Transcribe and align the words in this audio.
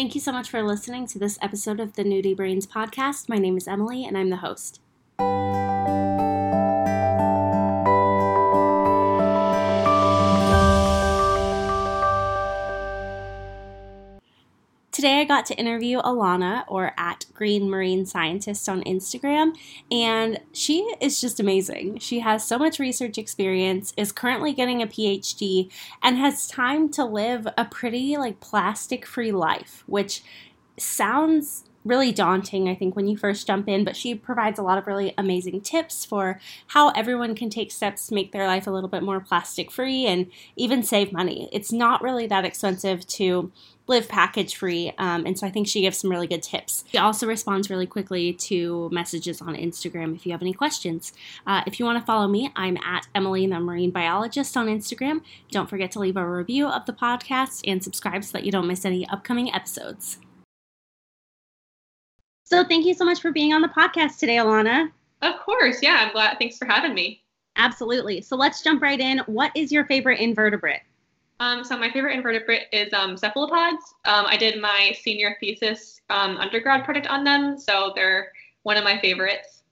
Thank 0.00 0.14
you 0.14 0.20
so 0.22 0.32
much 0.32 0.48
for 0.48 0.62
listening 0.62 1.06
to 1.08 1.18
this 1.18 1.38
episode 1.42 1.78
of 1.78 1.92
the 1.92 2.04
Nudie 2.04 2.34
Brains 2.34 2.66
podcast. 2.66 3.28
My 3.28 3.36
name 3.36 3.58
is 3.58 3.68
Emily, 3.68 4.06
and 4.06 4.16
I'm 4.16 4.30
the 4.30 4.38
host. 4.38 4.80
Today 15.00 15.22
I 15.22 15.24
got 15.24 15.46
to 15.46 15.58
interview 15.58 15.98
Alana, 16.02 16.64
or 16.68 16.92
at 16.98 17.24
Green 17.32 17.70
Marine 17.70 18.04
Scientist 18.04 18.68
on 18.68 18.82
Instagram, 18.82 19.56
and 19.90 20.38
she 20.52 20.80
is 21.00 21.22
just 21.22 21.40
amazing. 21.40 22.00
She 22.00 22.20
has 22.20 22.46
so 22.46 22.58
much 22.58 22.78
research 22.78 23.16
experience, 23.16 23.94
is 23.96 24.12
currently 24.12 24.52
getting 24.52 24.82
a 24.82 24.86
PhD, 24.86 25.70
and 26.02 26.18
has 26.18 26.46
time 26.46 26.90
to 26.90 27.06
live 27.06 27.48
a 27.56 27.64
pretty 27.64 28.18
like 28.18 28.40
plastic-free 28.40 29.32
life, 29.32 29.84
which 29.86 30.22
sounds 30.76 31.64
really 31.84 32.12
daunting, 32.12 32.68
I 32.68 32.74
think, 32.74 32.94
when 32.94 33.08
you 33.08 33.16
first 33.16 33.46
jump 33.46 33.68
in, 33.68 33.84
but 33.84 33.96
she 33.96 34.14
provides 34.14 34.58
a 34.58 34.62
lot 34.62 34.78
of 34.78 34.86
really 34.86 35.14
amazing 35.16 35.60
tips 35.62 36.04
for 36.04 36.40
how 36.68 36.90
everyone 36.90 37.34
can 37.34 37.48
take 37.48 37.72
steps 37.72 38.06
to 38.06 38.14
make 38.14 38.32
their 38.32 38.46
life 38.46 38.66
a 38.66 38.70
little 38.70 38.88
bit 38.88 39.02
more 39.02 39.20
plastic 39.20 39.70
free 39.70 40.06
and 40.06 40.30
even 40.56 40.82
save 40.82 41.12
money. 41.12 41.48
It's 41.52 41.72
not 41.72 42.02
really 42.02 42.26
that 42.26 42.44
expensive 42.44 43.06
to 43.08 43.50
live 43.86 44.08
package 44.08 44.54
free, 44.54 44.92
um, 44.98 45.26
and 45.26 45.36
so 45.36 45.46
I 45.46 45.50
think 45.50 45.66
she 45.66 45.80
gives 45.80 45.98
some 45.98 46.10
really 46.10 46.28
good 46.28 46.44
tips. 46.44 46.84
She 46.92 46.98
also 46.98 47.26
responds 47.26 47.70
really 47.70 47.86
quickly 47.86 48.32
to 48.34 48.88
messages 48.92 49.40
on 49.40 49.56
Instagram 49.56 50.14
if 50.14 50.24
you 50.24 50.32
have 50.32 50.42
any 50.42 50.52
questions. 50.52 51.12
Uh, 51.44 51.62
if 51.66 51.80
you 51.80 51.86
want 51.86 51.98
to 51.98 52.04
follow 52.04 52.28
me, 52.28 52.52
I'm 52.54 52.76
at 52.76 53.08
Emily 53.14 53.46
the 53.46 53.58
Marine 53.58 53.90
Biologist 53.90 54.56
on 54.56 54.68
Instagram. 54.68 55.22
Don't 55.50 55.68
forget 55.68 55.90
to 55.92 55.98
leave 55.98 56.16
a 56.16 56.28
review 56.28 56.68
of 56.68 56.86
the 56.86 56.92
podcast 56.92 57.62
and 57.66 57.82
subscribe 57.82 58.22
so 58.22 58.32
that 58.32 58.44
you 58.44 58.52
don't 58.52 58.68
miss 58.68 58.84
any 58.84 59.08
upcoming 59.08 59.52
episodes. 59.52 60.18
So 62.50 62.64
thank 62.64 62.84
you 62.84 62.94
so 62.94 63.04
much 63.04 63.20
for 63.20 63.30
being 63.30 63.52
on 63.52 63.62
the 63.62 63.68
podcast 63.68 64.18
today, 64.18 64.36
Alana. 64.36 64.90
Of 65.22 65.38
course. 65.38 65.78
Yeah, 65.82 65.98
I'm 66.00 66.12
glad. 66.12 66.36
Thanks 66.40 66.58
for 66.58 66.64
having 66.64 66.94
me. 66.94 67.22
Absolutely. 67.56 68.20
So 68.22 68.34
let's 68.34 68.60
jump 68.60 68.82
right 68.82 68.98
in. 68.98 69.18
What 69.26 69.52
is 69.54 69.70
your 69.70 69.84
favorite 69.84 70.18
invertebrate? 70.18 70.80
Um, 71.38 71.62
so 71.62 71.78
my 71.78 71.90
favorite 71.92 72.14
invertebrate 72.14 72.64
is 72.72 72.92
um, 72.92 73.16
cephalopods. 73.16 73.94
Um, 74.04 74.26
I 74.26 74.36
did 74.36 74.60
my 74.60 74.96
senior 75.00 75.36
thesis 75.38 76.00
um, 76.10 76.38
undergrad 76.38 76.84
project 76.84 77.06
on 77.06 77.22
them, 77.22 77.56
so 77.56 77.92
they're 77.94 78.32
one 78.64 78.76
of 78.76 78.82
my 78.82 79.00
favorites. 79.00 79.62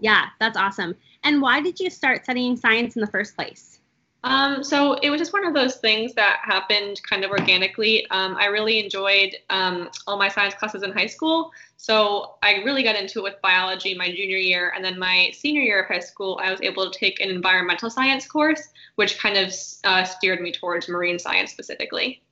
Yeah, 0.00 0.26
that's 0.38 0.56
awesome. 0.56 0.94
And 1.24 1.42
why 1.42 1.60
did 1.60 1.80
you 1.80 1.90
start 1.90 2.22
studying 2.22 2.56
science 2.56 2.94
in 2.94 3.00
the 3.00 3.08
first 3.08 3.34
place? 3.34 3.80
Um, 4.24 4.62
so 4.62 4.94
it 4.94 5.10
was 5.10 5.20
just 5.20 5.32
one 5.32 5.44
of 5.44 5.52
those 5.52 5.76
things 5.76 6.14
that 6.14 6.40
happened 6.44 7.00
kind 7.08 7.24
of 7.24 7.30
organically. 7.30 8.08
Um, 8.10 8.36
I 8.36 8.46
really 8.46 8.78
enjoyed 8.78 9.36
um, 9.50 9.90
all 10.06 10.16
my 10.16 10.28
science 10.28 10.54
classes 10.54 10.84
in 10.84 10.92
high 10.92 11.08
school. 11.08 11.50
So 11.76 12.36
I 12.42 12.62
really 12.64 12.84
got 12.84 12.94
into 12.94 13.18
it 13.18 13.22
with 13.22 13.42
biology 13.42 13.96
my 13.96 14.06
junior 14.06 14.36
year. 14.36 14.72
And 14.76 14.84
then 14.84 14.96
my 14.98 15.32
senior 15.34 15.62
year 15.62 15.82
of 15.82 15.88
high 15.88 15.98
school, 15.98 16.38
I 16.40 16.52
was 16.52 16.60
able 16.60 16.88
to 16.88 16.96
take 16.96 17.20
an 17.20 17.30
environmental 17.30 17.90
science 17.90 18.26
course, 18.26 18.68
which 18.94 19.18
kind 19.18 19.36
of 19.36 19.52
uh, 19.82 20.04
steered 20.04 20.40
me 20.40 20.52
towards 20.52 20.88
marine 20.88 21.18
science 21.18 21.50
specifically. 21.50 22.22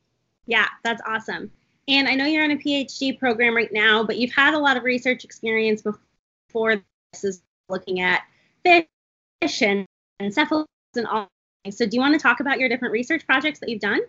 Yeah, 0.47 0.69
that's 0.85 1.03
awesome. 1.07 1.51
And 1.89 2.07
I 2.07 2.15
know 2.15 2.25
you're 2.25 2.45
in 2.45 2.53
a 2.53 2.57
PhD 2.57 3.19
program 3.19 3.57
right 3.57 3.73
now, 3.73 4.05
but 4.05 4.17
you've 4.17 4.33
had 4.33 4.55
a 4.55 4.59
lot 4.59 4.77
of 4.77 4.85
research 4.85 5.25
experience 5.25 5.83
before 5.83 6.77
this 7.13 7.25
is 7.25 7.43
looking 7.69 8.01
at 8.01 8.23
fish 8.65 9.63
and 9.63 9.87
cephalopods 10.31 10.69
and 10.95 11.07
all 11.09 11.29
so, 11.69 11.85
do 11.85 11.95
you 11.95 12.01
want 12.01 12.15
to 12.15 12.21
talk 12.21 12.41
about 12.41 12.59
your 12.59 12.69
different 12.69 12.93
research 12.93 13.27
projects 13.27 13.59
that 13.61 13.69
you've 13.69 13.81
done? 13.81 14.01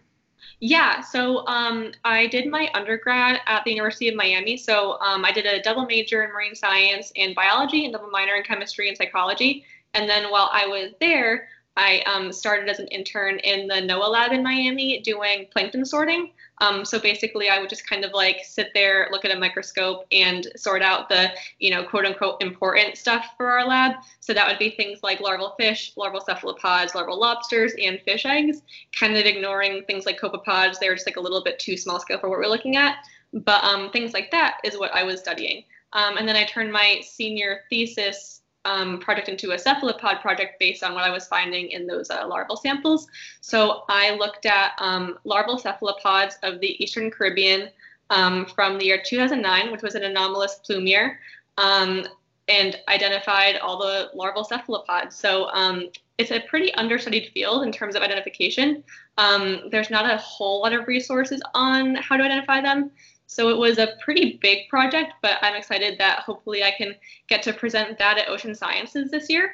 Yeah, 0.60 1.02
so 1.02 1.46
um, 1.48 1.92
I 2.04 2.28
did 2.28 2.48
my 2.48 2.70
undergrad 2.74 3.42
at 3.48 3.64
the 3.64 3.72
University 3.72 4.10
of 4.10 4.16
Miami. 4.16 4.58
So 4.58 5.00
um, 5.02 5.26
I 5.26 5.32
did 5.32 5.46
a 5.46 5.62
double 5.62 5.86
major 5.86 6.24
in 6.24 6.32
marine 6.32 6.56
science 6.56 7.12
and 7.16 7.34
biology 7.36 7.86
and 7.86 7.94
double 7.94 8.10
minor 8.10 8.36
in 8.36 8.44
chemistry 8.44 8.88
and 8.88 8.98
psychology. 8.98 9.66
And 9.94 10.10
then 10.10 10.32
while 10.32 10.50
I 10.54 10.68
was 10.68 10.92
there, 11.00 11.48
I 11.78 12.02
um, 12.02 12.34
started 12.34 12.70
as 12.70 12.80
an 12.80 12.88
intern 12.88 13.40
in 13.40 13.68
the 13.68 13.76
NOAA 13.76 14.10
lab 14.10 14.32
in 14.34 14.44
Miami 14.44 15.00
doing 15.02 15.48
plankton 15.52 15.86
sorting. 15.86 16.32
Um, 16.60 16.86
so 16.86 17.00
basically, 17.00 17.50
I 17.50 17.60
would 17.60 17.70
just 17.70 17.88
kind 17.88 18.04
of 18.04 18.12
like 18.12 18.42
sit 18.44 18.70
there, 18.74 19.08
look 19.12 19.26
at 19.26 19.36
a 19.36 19.40
microscope, 19.40 20.06
and 20.12 20.48
sort 20.56 20.82
out 20.82 21.10
the, 21.10 21.32
you 21.60 21.72
know, 21.72 21.84
quote 21.84 22.06
unquote 22.06 22.42
important 22.42 22.98
stuff 22.98 23.34
for 23.38 23.48
our 23.48 23.66
lab. 23.66 23.96
So 24.20 24.34
that 24.34 24.48
would 24.48 24.60
be 24.60 24.72
things 24.72 25.00
like 25.02 25.22
larval 25.22 25.56
fish, 25.58 25.94
larval 25.96 26.22
cephalopods, 26.22 26.94
larval 26.94 27.20
lobsters, 27.20 27.74
and 27.82 28.00
fish 28.02 28.26
eggs, 28.26 28.62
kind 28.98 29.16
of 29.16 29.26
ignoring 29.26 29.84
things 29.86 30.06
like 30.06 30.20
copepods. 30.20 30.78
They 30.80 30.90
were 30.90 30.96
just 30.96 31.08
like 31.08 31.18
a 31.18 31.22
little 31.22 31.44
bit 31.44 31.58
too 31.58 31.78
small 31.78 32.00
scale 32.00 32.20
for 32.20 32.30
what 32.30 32.38
we're 32.40 32.48
looking 32.48 32.76
at. 32.76 32.98
But 33.34 33.64
um, 33.64 33.92
things 33.92 34.14
like 34.14 34.30
that 34.32 34.58
is 34.64 34.78
what 34.78 34.94
I 34.94 35.04
was 35.04 35.20
studying. 35.20 35.64
Um, 35.94 36.18
and 36.18 36.28
then 36.28 36.36
I 36.36 36.46
turned 36.46 36.72
my 36.72 37.02
senior 37.04 37.62
thesis 37.70 38.41
um, 38.66 39.00
project 39.00 39.30
into 39.30 39.52
a 39.52 39.60
cephalopod 39.60 40.22
project 40.22 40.60
based 40.60 40.84
on 40.84 40.94
what 40.94 41.04
I 41.04 41.10
was 41.10 41.28
finding 41.28 41.72
in 41.72 41.88
those 41.88 42.10
uh, 42.10 42.26
larval 42.28 42.58
samples. 42.58 43.08
So 43.42 43.84
I 43.90 44.12
looked 44.16 44.46
at 44.46 44.74
um, 44.80 45.18
larval 45.24 45.58
cephalopods 45.58 46.38
of 46.44 46.60
the 46.60 46.82
Eastern 46.84 47.10
Caribbean 47.10 47.70
um, 48.10 48.46
from 48.46 48.78
the 48.78 48.86
year 48.86 49.02
2009, 49.04 49.72
which 49.72 49.82
was 49.82 49.96
an 49.96 50.04
anomalous 50.04 50.56
plume 50.66 50.86
year, 50.86 51.20
um, 51.58 52.06
and 52.48 52.78
identified 52.88 53.58
all 53.58 53.80
the 53.80 54.12
larval 54.14 54.44
cephalopods. 54.44 55.16
So 55.16 55.48
um, 55.54 55.90
it's 56.18 56.32
a 56.32 56.42
pretty 56.42 56.74
understudied 56.76 57.32
field 57.34 57.64
in 57.64 57.72
terms 57.72 57.96
of 57.96 58.04
identification. 58.04 58.84
Um, 59.18 59.70
there's 59.72 59.90
not 59.90 60.12
a 60.12 60.18
whole 60.18 60.62
lot 60.62 60.74
of 60.74 60.88
resources 60.88 61.42
on 61.56 61.96
how 61.96 62.18
to 62.18 62.24
identify 62.24 62.62
them. 62.62 62.92
So 63.32 63.48
it 63.48 63.58
was 63.58 63.78
a 63.78 63.96
pretty 64.04 64.40
big 64.42 64.68
project, 64.68 65.14
but 65.22 65.38
I'm 65.42 65.56
excited 65.56 65.98
that 65.98 66.20
hopefully 66.20 66.66
I 66.66 66.72
can 66.78 66.94
get 67.30 67.42
to 67.44 67.54
present 67.54 67.98
that 67.98 68.18
at 68.18 68.28
Ocean 68.28 68.54
Sciences 68.54 69.10
this 69.10 69.30
year. 69.30 69.54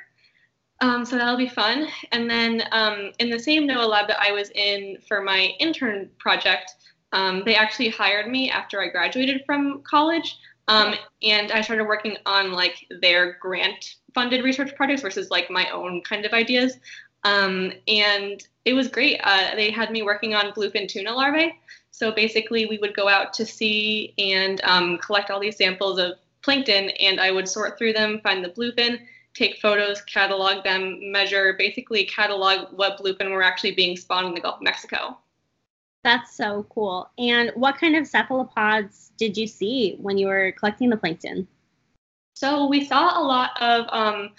Um, 0.81 1.05
so 1.05 1.15
that'll 1.15 1.37
be 1.37 1.47
fun. 1.47 1.87
And 2.11 2.27
then 2.27 2.63
um, 2.71 3.11
in 3.19 3.29
the 3.29 3.37
same 3.37 3.67
NOAA 3.67 3.87
lab 3.87 4.07
that 4.07 4.19
I 4.19 4.31
was 4.31 4.49
in 4.55 4.97
for 5.07 5.21
my 5.21 5.51
intern 5.59 6.09
project, 6.17 6.71
um, 7.11 7.43
they 7.45 7.53
actually 7.53 7.89
hired 7.89 8.27
me 8.27 8.49
after 8.49 8.81
I 8.81 8.87
graduated 8.87 9.43
from 9.45 9.83
college. 9.83 10.37
Um, 10.67 10.95
and 11.21 11.51
I 11.51 11.61
started 11.61 11.85
working 11.85 12.17
on 12.25 12.53
like 12.53 12.83
their 12.99 13.37
grant 13.39 13.97
funded 14.15 14.43
research 14.43 14.75
projects 14.75 15.03
versus 15.03 15.29
like 15.29 15.51
my 15.51 15.69
own 15.69 16.01
kind 16.01 16.25
of 16.25 16.33
ideas. 16.33 16.79
Um, 17.25 17.73
and 17.87 18.43
it 18.65 18.73
was 18.73 18.87
great. 18.87 19.21
Uh, 19.23 19.53
they 19.55 19.69
had 19.69 19.91
me 19.91 20.01
working 20.01 20.33
on 20.33 20.51
bluefin 20.53 20.87
tuna 20.87 21.13
larvae. 21.13 21.53
So 21.97 22.11
basically, 22.11 22.67
we 22.67 22.77
would 22.77 22.95
go 22.95 23.09
out 23.09 23.33
to 23.33 23.43
sea 23.43 24.13
and 24.19 24.61
um, 24.63 24.99
collect 24.99 25.31
all 25.31 25.39
these 25.39 25.57
samples 25.57 25.97
of 25.97 26.19
plankton, 26.43 26.89
and 26.91 27.19
I 27.19 27.31
would 27.31 27.49
sort 27.49 27.75
through 27.75 27.93
them, 27.93 28.21
find 28.21 28.45
the 28.45 28.49
bluefin, 28.49 28.99
take 29.33 29.59
photos, 29.59 30.03
catalog 30.03 30.63
them, 30.63 31.11
measure, 31.11 31.55
basically 31.57 32.05
catalog 32.05 32.67
what 32.77 32.99
bluefin 32.99 33.31
were 33.31 33.41
actually 33.41 33.71
being 33.71 33.97
spawned 33.97 34.27
in 34.27 34.35
the 34.35 34.41
Gulf 34.41 34.57
of 34.57 34.61
Mexico. 34.61 35.17
That's 36.03 36.37
so 36.37 36.67
cool. 36.69 37.09
And 37.17 37.51
what 37.55 37.79
kind 37.79 37.95
of 37.95 38.05
cephalopods 38.05 39.11
did 39.17 39.35
you 39.35 39.47
see 39.47 39.97
when 39.99 40.19
you 40.19 40.27
were 40.27 40.51
collecting 40.51 40.91
the 40.91 40.97
plankton? 40.97 41.47
So 42.35 42.67
we 42.67 42.85
saw 42.85 43.19
a 43.19 43.23
lot 43.25 43.59
of, 43.59 43.87
um, 43.89 44.29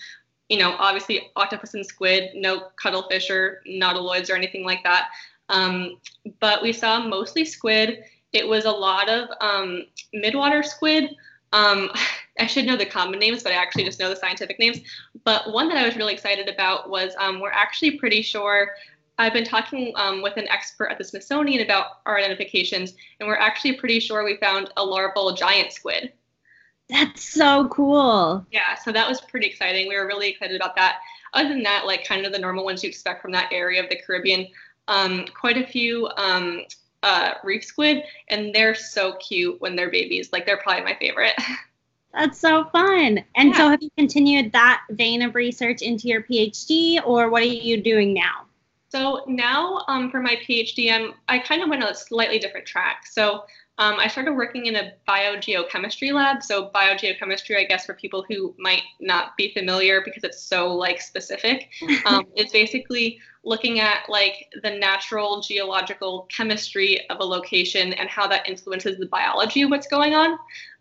you 0.49 0.59
know, 0.59 0.77
obviously 0.79 1.33
octopus 1.35 1.75
and 1.75 1.85
squid, 1.85 2.31
no 2.37 2.69
cuttlefish 2.81 3.31
or 3.31 3.63
nautiloids 3.67 4.31
or 4.31 4.37
anything 4.37 4.65
like 4.65 4.85
that. 4.85 5.09
Um, 5.49 5.99
but 6.41 6.63
we 6.63 6.73
saw 6.73 7.01
mostly 7.01 7.45
squid. 7.45 8.05
It 8.33 8.47
was 8.47 8.65
a 8.65 8.71
lot 8.71 9.09
of 9.09 9.29
um, 9.41 9.85
midwater 10.15 10.65
squid. 10.65 11.11
Um, 11.53 11.91
I 12.39 12.47
should 12.47 12.67
know 12.67 12.77
the 12.77 12.87
common 12.87 13.19
names, 13.19 13.43
but 13.43 13.53
I 13.53 13.57
actually 13.57 13.85
just 13.85 13.99
know 13.99 14.09
the 14.09 14.17
scientific 14.17 14.59
names. 14.59 14.79
But 15.25 15.53
one 15.53 15.69
that 15.69 15.79
I 15.79 15.85
was 15.85 15.97
really 15.97 16.15
excited 16.15 16.49
about 16.49 16.89
was 16.89 17.15
um, 17.19 17.41
we're 17.41 17.51
actually 17.51 17.99
pretty 17.99 18.23
sure. 18.23 18.71
I've 19.21 19.33
been 19.33 19.45
talking 19.45 19.93
um, 19.97 20.23
with 20.23 20.37
an 20.37 20.47
expert 20.49 20.91
at 20.91 20.99
the 20.99 21.03
Smithsonian 21.03 21.63
about 21.63 21.87
our 22.07 22.17
identifications, 22.17 22.95
and 23.19 23.29
we're 23.29 23.35
actually 23.35 23.73
pretty 23.73 23.99
sure 23.99 24.23
we 24.23 24.37
found 24.37 24.71
a 24.77 24.85
larval 24.85 25.33
giant 25.33 25.73
squid. 25.73 26.13
That's 26.89 27.23
so 27.23 27.69
cool. 27.69 28.47
Yeah, 28.53 28.77
so 28.77 28.93
that 28.93 29.09
was 29.09 29.21
pretty 29.21 29.49
exciting. 29.49 29.89
We 29.89 29.97
were 29.97 30.07
really 30.07 30.29
excited 30.29 30.55
about 30.55 30.77
that. 30.77 31.01
Other 31.35 31.49
than 31.49 31.63
that, 31.65 31.85
like 31.85 32.05
kind 32.05 32.25
of 32.25 32.33
the 32.33 32.39
normal 32.39 32.65
ones 32.65 32.83
you 32.83 32.89
expect 32.89 33.21
from 33.21 33.33
that 33.33 33.53
area 33.53 33.83
of 33.83 33.91
the 33.91 33.97
Caribbean, 33.97 34.47
um, 34.89 35.27
quite 35.39 35.57
a 35.57 35.67
few 35.67 36.09
um, 36.17 36.65
uh, 37.03 37.35
reef 37.45 37.65
squid, 37.65 38.03
and 38.29 38.53
they're 38.55 38.75
so 38.75 39.13
cute 39.15 39.61
when 39.61 39.77
they're 39.77 39.91
babies. 39.91 40.31
Like 40.33 40.47
they're 40.47 40.57
probably 40.57 40.85
my 40.85 40.97
favorite. 40.99 41.35
That's 42.15 42.39
so 42.39 42.65
fun. 42.73 43.23
And 43.37 43.51
yeah. 43.51 43.57
so, 43.57 43.69
have 43.69 43.83
you 43.83 43.91
continued 43.97 44.51
that 44.53 44.83
vein 44.91 45.23
of 45.23 45.35
research 45.35 45.83
into 45.83 46.09
your 46.09 46.23
PhD, 46.23 47.01
or 47.07 47.31
what 47.31 47.43
are 47.43 47.47
you 47.47 47.81
doing 47.83 48.13
now? 48.15 48.47
So 48.89 49.23
now, 49.29 49.85
um, 49.87 50.11
for 50.11 50.21
my 50.21 50.37
PhD, 50.37 50.91
I'm, 50.91 51.13
I 51.29 51.39
kind 51.39 51.63
of 51.63 51.69
went 51.69 51.85
on 51.85 51.91
a 51.91 51.95
slightly 51.95 52.39
different 52.39 52.67
track. 52.67 53.07
So 53.07 53.45
Um, 53.79 53.97
I 53.99 54.09
started 54.09 54.33
working 54.33 54.67
in 54.67 54.77
a 54.77 54.93
biogeochemistry 55.09 56.13
lab. 56.13 56.43
So 56.43 56.71
biogeochemistry, 56.71 57.57
I 57.57 57.65
guess, 57.65 57.87
for 57.87 57.95
people 57.95 58.25
who 58.29 58.55
might 58.59 58.83
not 59.01 59.37
be 59.37 59.53
familiar 59.53 60.03
because 60.05 60.25
it's 60.25 60.43
so 60.43 60.75
like 60.75 61.01
specific, 61.01 61.71
um, 62.07 62.25
it's 62.35 62.53
basically 62.53 63.21
looking 63.45 63.79
at 63.79 64.09
like 64.09 64.53
the 64.63 64.71
natural 64.71 65.41
geological 65.41 66.27
chemistry 66.29 67.09
of 67.09 67.21
a 67.21 67.25
location 67.25 67.93
and 67.95 68.09
how 68.09 68.27
that 68.27 68.49
influences 68.49 68.99
the 68.99 69.07
biology 69.07 69.63
of 69.63 69.71
what's 69.71 69.87
going 69.87 70.15
on. 70.15 70.39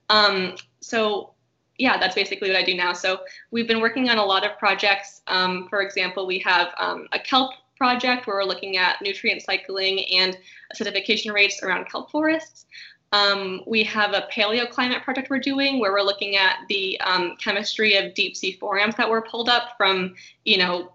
Um, 0.09 0.55
so 0.81 1.33
yeah, 1.77 1.99
that's 1.99 2.15
basically 2.15 2.49
what 2.49 2.57
I 2.57 2.63
do 2.63 2.73
now. 2.73 2.93
So 2.93 3.19
we've 3.51 3.67
been 3.67 3.81
working 3.81 4.09
on 4.09 4.17
a 4.17 4.25
lot 4.25 4.43
of 4.43 4.57
projects. 4.57 5.21
Um, 5.27 5.67
for 5.69 5.81
example, 5.81 6.25
we 6.25 6.39
have 6.39 6.69
um, 6.77 7.07
a 7.11 7.19
kelp 7.19 7.51
project 7.77 8.27
where 8.27 8.37
we're 8.37 8.43
looking 8.43 8.77
at 8.77 9.01
nutrient 9.01 9.41
cycling 9.41 10.05
and 10.13 10.37
acidification 10.75 11.33
rates 11.33 11.61
around 11.63 11.89
kelp 11.89 12.11
forests. 12.11 12.65
Um, 13.13 13.61
we 13.65 13.83
have 13.85 14.13
a 14.13 14.27
paleoclimate 14.33 15.03
project 15.03 15.29
we're 15.29 15.39
doing 15.39 15.79
where 15.79 15.93
we're 15.93 16.01
looking 16.01 16.35
at 16.35 16.57
the 16.67 16.99
um, 17.01 17.37
chemistry 17.37 17.95
of 17.95 18.13
deep 18.13 18.35
sea 18.35 18.53
forams 18.53 18.95
that 18.95 19.09
were 19.09 19.21
pulled 19.21 19.47
up 19.47 19.75
from, 19.77 20.15
you 20.43 20.57
know, 20.57 20.91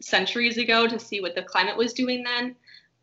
centuries 0.00 0.58
ago 0.58 0.86
to 0.86 0.98
see 0.98 1.20
what 1.20 1.34
the 1.34 1.42
climate 1.42 1.76
was 1.76 1.92
doing 1.92 2.22
then. 2.22 2.54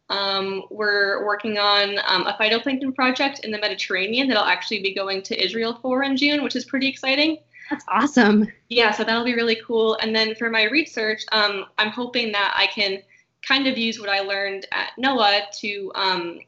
Um, 0.09 0.63
we're 0.69 1.25
working 1.25 1.57
on 1.57 1.97
um, 2.05 2.27
a 2.27 2.33
phytoplankton 2.39 2.95
project 2.95 3.39
in 3.39 3.51
the 3.51 3.57
Mediterranean 3.57 4.27
that 4.27 4.37
I'll 4.37 4.45
actually 4.45 4.81
be 4.81 4.93
going 4.93 5.21
to 5.23 5.43
Israel 5.43 5.77
for 5.81 6.03
in 6.03 6.17
June, 6.17 6.43
which 6.43 6.55
is 6.55 6.65
pretty 6.65 6.87
exciting. 6.87 7.37
That's 7.69 7.85
awesome. 7.87 8.47
Yeah, 8.69 8.91
so 8.91 9.03
that'll 9.03 9.23
be 9.23 9.35
really 9.35 9.59
cool. 9.65 9.95
And 10.01 10.15
then 10.15 10.35
for 10.35 10.49
my 10.49 10.63
research, 10.63 11.23
um, 11.31 11.65
I'm 11.77 11.89
hoping 11.89 12.31
that 12.33 12.53
I 12.55 12.67
can 12.67 13.01
kind 13.47 13.67
of 13.67 13.77
use 13.77 13.99
what 13.99 14.09
I 14.09 14.21
learned 14.21 14.67
at 14.71 14.91
NOAA 14.99 15.51
to 15.59 15.91
um, 15.95 16.39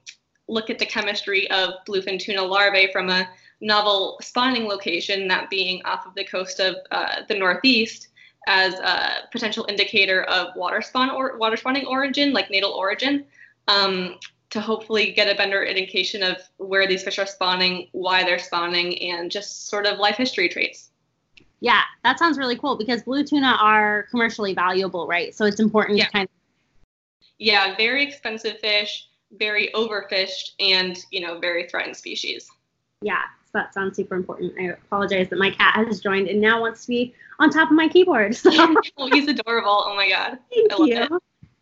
look 0.47 0.69
at 0.69 0.79
the 0.79 0.85
chemistry 0.85 1.49
of 1.51 1.73
bluefin 1.87 2.19
tuna 2.19 2.41
larvae 2.41 2.89
from 2.91 3.09
a 3.09 3.29
novel 3.61 4.17
spawning 4.21 4.65
location, 4.65 5.27
that 5.27 5.49
being 5.49 5.81
off 5.85 6.05
of 6.05 6.15
the 6.15 6.25
coast 6.25 6.59
of 6.59 6.75
uh, 6.91 7.21
the 7.27 7.37
Northeast, 7.37 8.09
as 8.47 8.75
a 8.75 9.27
potential 9.31 9.65
indicator 9.67 10.23
of 10.23 10.55
water 10.55 10.81
spawn 10.81 11.09
or 11.09 11.37
water 11.37 11.57
spawning 11.57 11.85
origin, 11.87 12.31
like 12.31 12.49
natal 12.51 12.71
origin, 12.71 13.25
um, 13.67 14.19
to 14.51 14.61
hopefully 14.61 15.11
get 15.11 15.27
a 15.27 15.35
better 15.35 15.63
indication 15.63 16.21
of 16.21 16.37
where 16.57 16.87
these 16.87 17.03
fish 17.03 17.17
are 17.17 17.25
spawning, 17.25 17.87
why 17.91 18.23
they're 18.23 18.39
spawning, 18.39 19.01
and 19.01 19.31
just 19.31 19.67
sort 19.67 19.85
of 19.85 19.97
life 19.97 20.15
history 20.15 20.47
traits. 20.47 20.91
Yeah, 21.59 21.81
that 22.03 22.19
sounds 22.19 22.37
really 22.37 22.57
cool 22.57 22.77
because 22.77 23.01
blue 23.03 23.23
tuna 23.23 23.57
are 23.59 24.03
commercially 24.11 24.53
valuable, 24.53 25.07
right? 25.07 25.33
So 25.33 25.45
it's 25.45 25.59
important 25.59 25.97
yeah. 25.97 26.05
to 26.05 26.11
kind 26.11 26.23
of 26.25 26.29
yeah, 27.37 27.75
very 27.75 28.03
expensive 28.03 28.59
fish, 28.59 29.07
very 29.37 29.69
overfished, 29.73 30.51
and 30.59 30.97
you 31.11 31.21
know, 31.21 31.39
very 31.39 31.67
threatened 31.67 31.97
species. 31.97 32.49
Yeah, 33.01 33.21
so 33.45 33.51
that 33.53 33.73
sounds 33.73 33.95
super 33.95 34.15
important. 34.15 34.53
I 34.59 34.63
apologize 34.65 35.29
that 35.29 35.39
my 35.39 35.51
cat 35.51 35.85
has 35.87 35.99
joined 35.99 36.27
and 36.27 36.41
now 36.41 36.61
wants 36.61 36.81
to 36.83 36.87
be 36.87 37.13
on 37.39 37.49
top 37.49 37.69
of 37.69 37.75
my 37.75 37.87
keyboard. 37.87 38.35
So. 38.45 38.51
oh, 38.97 39.09
he's 39.11 39.27
adorable. 39.27 39.83
Oh 39.85 39.95
my 39.95 40.09
god. 40.09 40.39
Thank 40.53 40.71
you. 40.79 41.19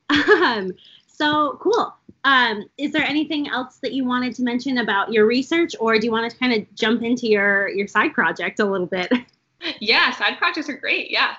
Um, 0.10 0.72
so 1.08 1.58
cool. 1.62 1.96
Um, 2.26 2.66
is 2.78 2.92
there 2.92 3.04
anything 3.04 3.50
else 3.50 3.78
that 3.82 3.94
you 3.94 4.06
wanted 4.06 4.36
to 4.36 4.44
mention 4.44 4.80
about 4.80 5.12
your 5.12 5.26
research, 5.26 5.74
or 5.80 5.98
do 5.98 6.06
you 6.06 6.12
want 6.12 6.32
to 6.32 6.38
kind 6.38 6.54
of 6.54 6.74
jump 6.76 7.04
into 7.04 7.28
your 7.28 7.70
your 7.70 7.88
side 7.88 8.14
project 8.14 8.60
a 8.60 8.66
little 8.66 8.88
bit? 8.88 9.12
Yeah, 9.80 10.12
side 10.12 10.38
projects 10.40 10.68
are 10.68 10.76
great. 10.76 11.10
Yeah. 11.10 11.36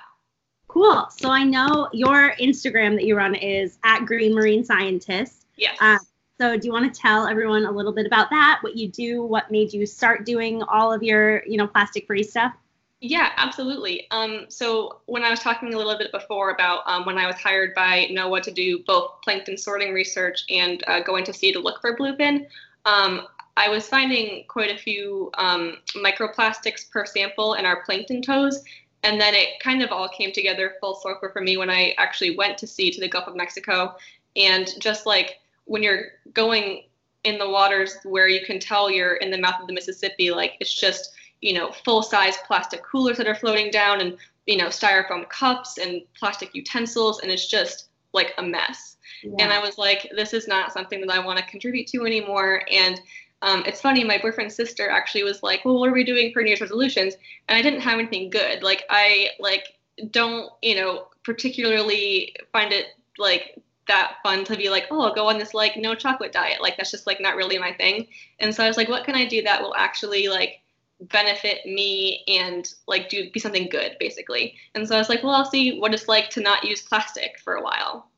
Cool. 0.75 1.07
So 1.17 1.31
I 1.31 1.45
know 1.45 1.89
your 1.93 2.35
Instagram 2.41 2.97
that 2.97 3.05
you 3.05 3.17
run 3.17 3.37
is 3.37 3.79
at 3.85 4.01
Green 4.07 4.35
Marine 4.35 4.65
Scientist. 4.65 5.47
Yes. 5.57 5.77
Uh, 5.81 5.99
so 6.41 6.59
do 6.59 6.67
you 6.67 6.73
want 6.73 6.93
to 6.93 7.01
tell 7.01 7.29
everyone 7.29 7.65
a 7.65 7.71
little 7.71 7.93
bit 7.93 8.07
about 8.07 8.29
that? 8.31 8.59
What 8.63 8.77
you 8.77 8.89
do? 8.89 9.23
What 9.23 9.53
made 9.53 9.73
you 9.73 9.87
start 9.87 10.27
doing 10.27 10.65
all 10.65 10.93
of 10.93 11.01
your, 11.01 11.45
you 11.47 11.59
know, 11.59 11.69
plastic-free 11.69 12.25
stuff? 12.25 12.55
Yeah, 13.01 13.31
absolutely. 13.37 14.09
Um, 14.11 14.47
so 14.49 15.03
when 15.07 15.23
I 15.23 15.31
was 15.31 15.39
talking 15.39 15.75
a 15.75 15.79
little 15.79 15.97
bit 15.97 16.11
before 16.11 16.51
about 16.51 16.83
um, 16.87 17.07
when 17.07 17.19
I 17.19 17.29
was 17.29 17.37
hired 17.37 17.73
by 17.77 18.09
NOAA 18.11 18.43
to 18.43 18.51
do 18.51 18.83
both 18.85 19.23
plankton 19.23 19.57
sorting 19.57 19.95
research 19.95 20.43
and 20.51 20.83
uh, 20.89 21.05
going 21.05 21.23
to 21.27 21.33
sea 21.33 21.53
to 21.53 21.61
look 21.61 21.81
for 21.83 21.97
bluefin, 21.97 22.49
um, 22.85 23.29
I 23.57 23.69
was 23.69 23.87
finding 23.87 24.45
quite 24.49 24.75
a 24.75 24.77
few 24.77 25.31
um, 25.39 25.77
microplastics 25.95 26.91
per 26.91 27.07
sample 27.07 27.55
in 27.55 27.65
our 27.65 27.85
plankton 27.85 28.23
tows, 28.23 28.65
and 29.05 29.21
then 29.21 29.35
it 29.35 29.61
kind 29.61 29.83
of 29.83 29.93
all 29.93 30.09
came 30.09 30.33
together 30.33 30.75
full 30.81 30.95
circle 30.95 31.29
for 31.31 31.43
me 31.43 31.59
when 31.59 31.69
I 31.69 31.95
actually 31.99 32.37
went 32.37 32.57
to 32.59 32.67
sea 32.67 32.91
to 32.91 33.01
the 33.01 33.09
Gulf 33.09 33.29
of 33.29 33.37
Mexico. 33.37 33.95
And 34.35 34.69
just 34.81 35.05
like 35.05 35.41
when 35.67 35.83
you're 35.83 36.13
going 36.33 36.85
in 37.25 37.39
the 37.39 37.49
waters 37.49 37.99
where 38.05 38.29
you 38.29 38.45
can 38.45 38.59
tell 38.59 38.91
you're 38.91 39.17
in 39.17 39.31
the 39.31 39.39
mouth 39.39 39.61
of 39.61 39.67
the 39.67 39.75
Mississippi, 39.75 40.31
like 40.31 40.55
it's 40.59 40.73
just, 40.73 41.13
you 41.43 41.53
know, 41.53 41.71
full 41.85 42.03
size 42.03 42.37
plastic 42.47 42.83
coolers 42.83 43.19
that 43.19 43.29
are 43.29 43.35
floating 43.35 43.71
down 43.71 44.01
and, 44.01 44.17
you 44.47 44.57
know, 44.57 44.67
styrofoam 44.67 45.29
cups 45.29 45.77
and 45.77 46.01
plastic 46.19 46.55
utensils. 46.55 47.21
And 47.21 47.31
it's 47.31 47.47
just 47.47 47.89
like 48.15 48.33
a 48.39 48.43
mess. 48.43 48.97
Yeah. 49.23 49.35
And 49.41 49.53
I 49.53 49.59
was 49.59 49.77
like, 49.77 50.11
this 50.17 50.33
is 50.33 50.49
not 50.49 50.73
something 50.73 51.01
that 51.03 51.11
I 51.11 51.19
want 51.19 51.39
to 51.39 51.45
contribute 51.45 51.89
to 51.89 52.07
anymore. 52.07 52.63
And 52.71 53.01
um, 53.45 53.63
it's 53.67 53.83
funny, 53.83 54.05
my 54.05 54.17
boyfriend's 54.17 54.55
sister 54.55 54.89
actually 54.89 55.23
was 55.23 55.43
like, 55.43 55.67
"Well, 55.67 55.79
what 55.79 55.91
are 55.91 55.93
we 55.93 56.03
doing 56.03 56.33
for 56.33 56.43
New 56.43 56.49
Year's 56.49 56.63
resolutions?" 56.63 57.15
And 57.47 57.59
I 57.59 57.61
didn't 57.61 57.83
have 57.83 57.99
anything 57.99 58.31
good. 58.31 58.63
Like 58.63 58.85
I 58.89 59.29
like 59.39 59.75
don't 60.11 60.51
you 60.63 60.75
know 60.77 61.09
particularly 61.25 62.35
find 62.53 62.73
it 62.73 62.87
like 63.19 63.63
that 63.87 64.15
fun 64.23 64.45
to 64.47 64.57
be 64.57 64.71
like, 64.71 64.87
"Oh, 64.91 65.03
I'll 65.03 65.15
go 65.15 65.29
on 65.29 65.39
this 65.39 65.53
like 65.53 65.77
no 65.77 65.95
chocolate 65.95 66.33
diet." 66.33 66.63
Like 66.63 66.79
that's 66.79 66.91
just 66.91 67.07
like 67.07 67.21
not 67.21 67.37
really 67.37 67.59
my 67.59 67.75
thing. 67.75 68.07
And 68.41 68.55
so 68.55 68.65
I 68.65 68.69
was 68.69 68.79
like, 68.79 68.89
"What 68.89 69.05
can 69.05 69.15
I 69.15 69.27
do 69.27 69.43
that 69.43 69.61
will 69.61 69.75
actually 69.75 70.29
like 70.29 70.63
benefit 71.03 71.67
me 71.67 72.25
and 72.27 72.73
like 72.87 73.11
do 73.11 73.31
be 73.31 73.41
something 73.41 73.69
good 73.69 73.97
basically?" 74.01 74.55
And 74.75 74.89
so 74.89 74.97
I 74.97 74.99
was 74.99 75.11
like, 75.11 75.23
"Well, 75.23 75.35
I'll 75.35 75.45
see 75.45 75.79
what 75.79 75.93
it's 75.93 76.09
like 76.09 76.31
to 76.31 76.41
not 76.41 76.65
use 76.65 76.81
plastic 76.81 77.39
for 77.41 77.57
a 77.57 77.63
while." 77.63 78.09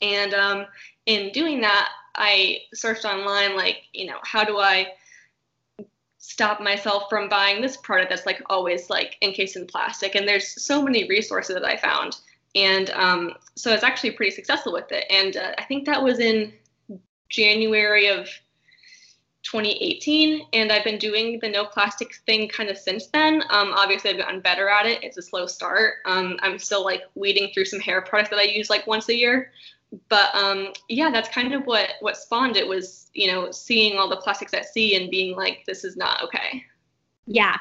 And 0.00 0.34
um, 0.34 0.66
in 1.06 1.32
doing 1.32 1.60
that, 1.62 1.88
I 2.16 2.60
searched 2.74 3.04
online, 3.04 3.56
like, 3.56 3.82
you 3.92 4.06
know, 4.06 4.18
how 4.22 4.44
do 4.44 4.58
I 4.58 4.92
stop 6.18 6.60
myself 6.60 7.04
from 7.08 7.28
buying 7.28 7.62
this 7.62 7.76
product 7.76 8.10
that's 8.10 8.26
like 8.26 8.42
always 8.50 8.90
like 8.90 9.16
encased 9.22 9.56
in 9.56 9.66
plastic? 9.66 10.14
And 10.14 10.26
there's 10.26 10.62
so 10.62 10.82
many 10.82 11.08
resources 11.08 11.54
that 11.54 11.64
I 11.64 11.76
found. 11.76 12.16
And 12.54 12.90
um, 12.90 13.34
so 13.54 13.70
I 13.70 13.74
was 13.74 13.84
actually 13.84 14.12
pretty 14.12 14.34
successful 14.34 14.72
with 14.72 14.90
it. 14.90 15.04
And 15.10 15.36
uh, 15.36 15.52
I 15.58 15.64
think 15.64 15.84
that 15.86 16.02
was 16.02 16.18
in 16.18 16.52
January 17.28 18.08
of 18.08 18.28
2018 19.46 20.44
and 20.54 20.72
i've 20.72 20.82
been 20.82 20.98
doing 20.98 21.38
the 21.40 21.48
no 21.48 21.64
plastic 21.64 22.16
thing 22.26 22.48
kind 22.48 22.68
of 22.68 22.76
since 22.76 23.06
then 23.08 23.42
um, 23.50 23.72
obviously 23.74 24.10
i've 24.10 24.18
gotten 24.18 24.40
better 24.40 24.68
at 24.68 24.86
it 24.86 25.02
it's 25.04 25.16
a 25.18 25.22
slow 25.22 25.46
start 25.46 25.94
um, 26.04 26.36
i'm 26.42 26.58
still 26.58 26.84
like 26.84 27.02
weeding 27.14 27.50
through 27.54 27.64
some 27.64 27.78
hair 27.78 28.02
products 28.02 28.30
that 28.30 28.40
i 28.40 28.42
use 28.42 28.68
like 28.68 28.86
once 28.88 29.08
a 29.08 29.14
year 29.14 29.52
but 30.08 30.34
um, 30.34 30.72
yeah, 30.88 31.10
that's 31.10 31.28
kind 31.28 31.54
of 31.54 31.64
what 31.64 31.90
what 32.00 32.16
spawned 32.16 32.56
it 32.56 32.66
was 32.66 33.10
you 33.14 33.30
know 33.30 33.50
seeing 33.50 33.98
all 33.98 34.08
the 34.08 34.16
plastics 34.16 34.54
at 34.54 34.66
sea 34.66 34.96
and 34.96 35.10
being 35.10 35.36
like, 35.36 35.64
this 35.66 35.84
is 35.84 35.96
not 35.96 36.22
okay. 36.22 36.64
Yeah. 37.26 37.56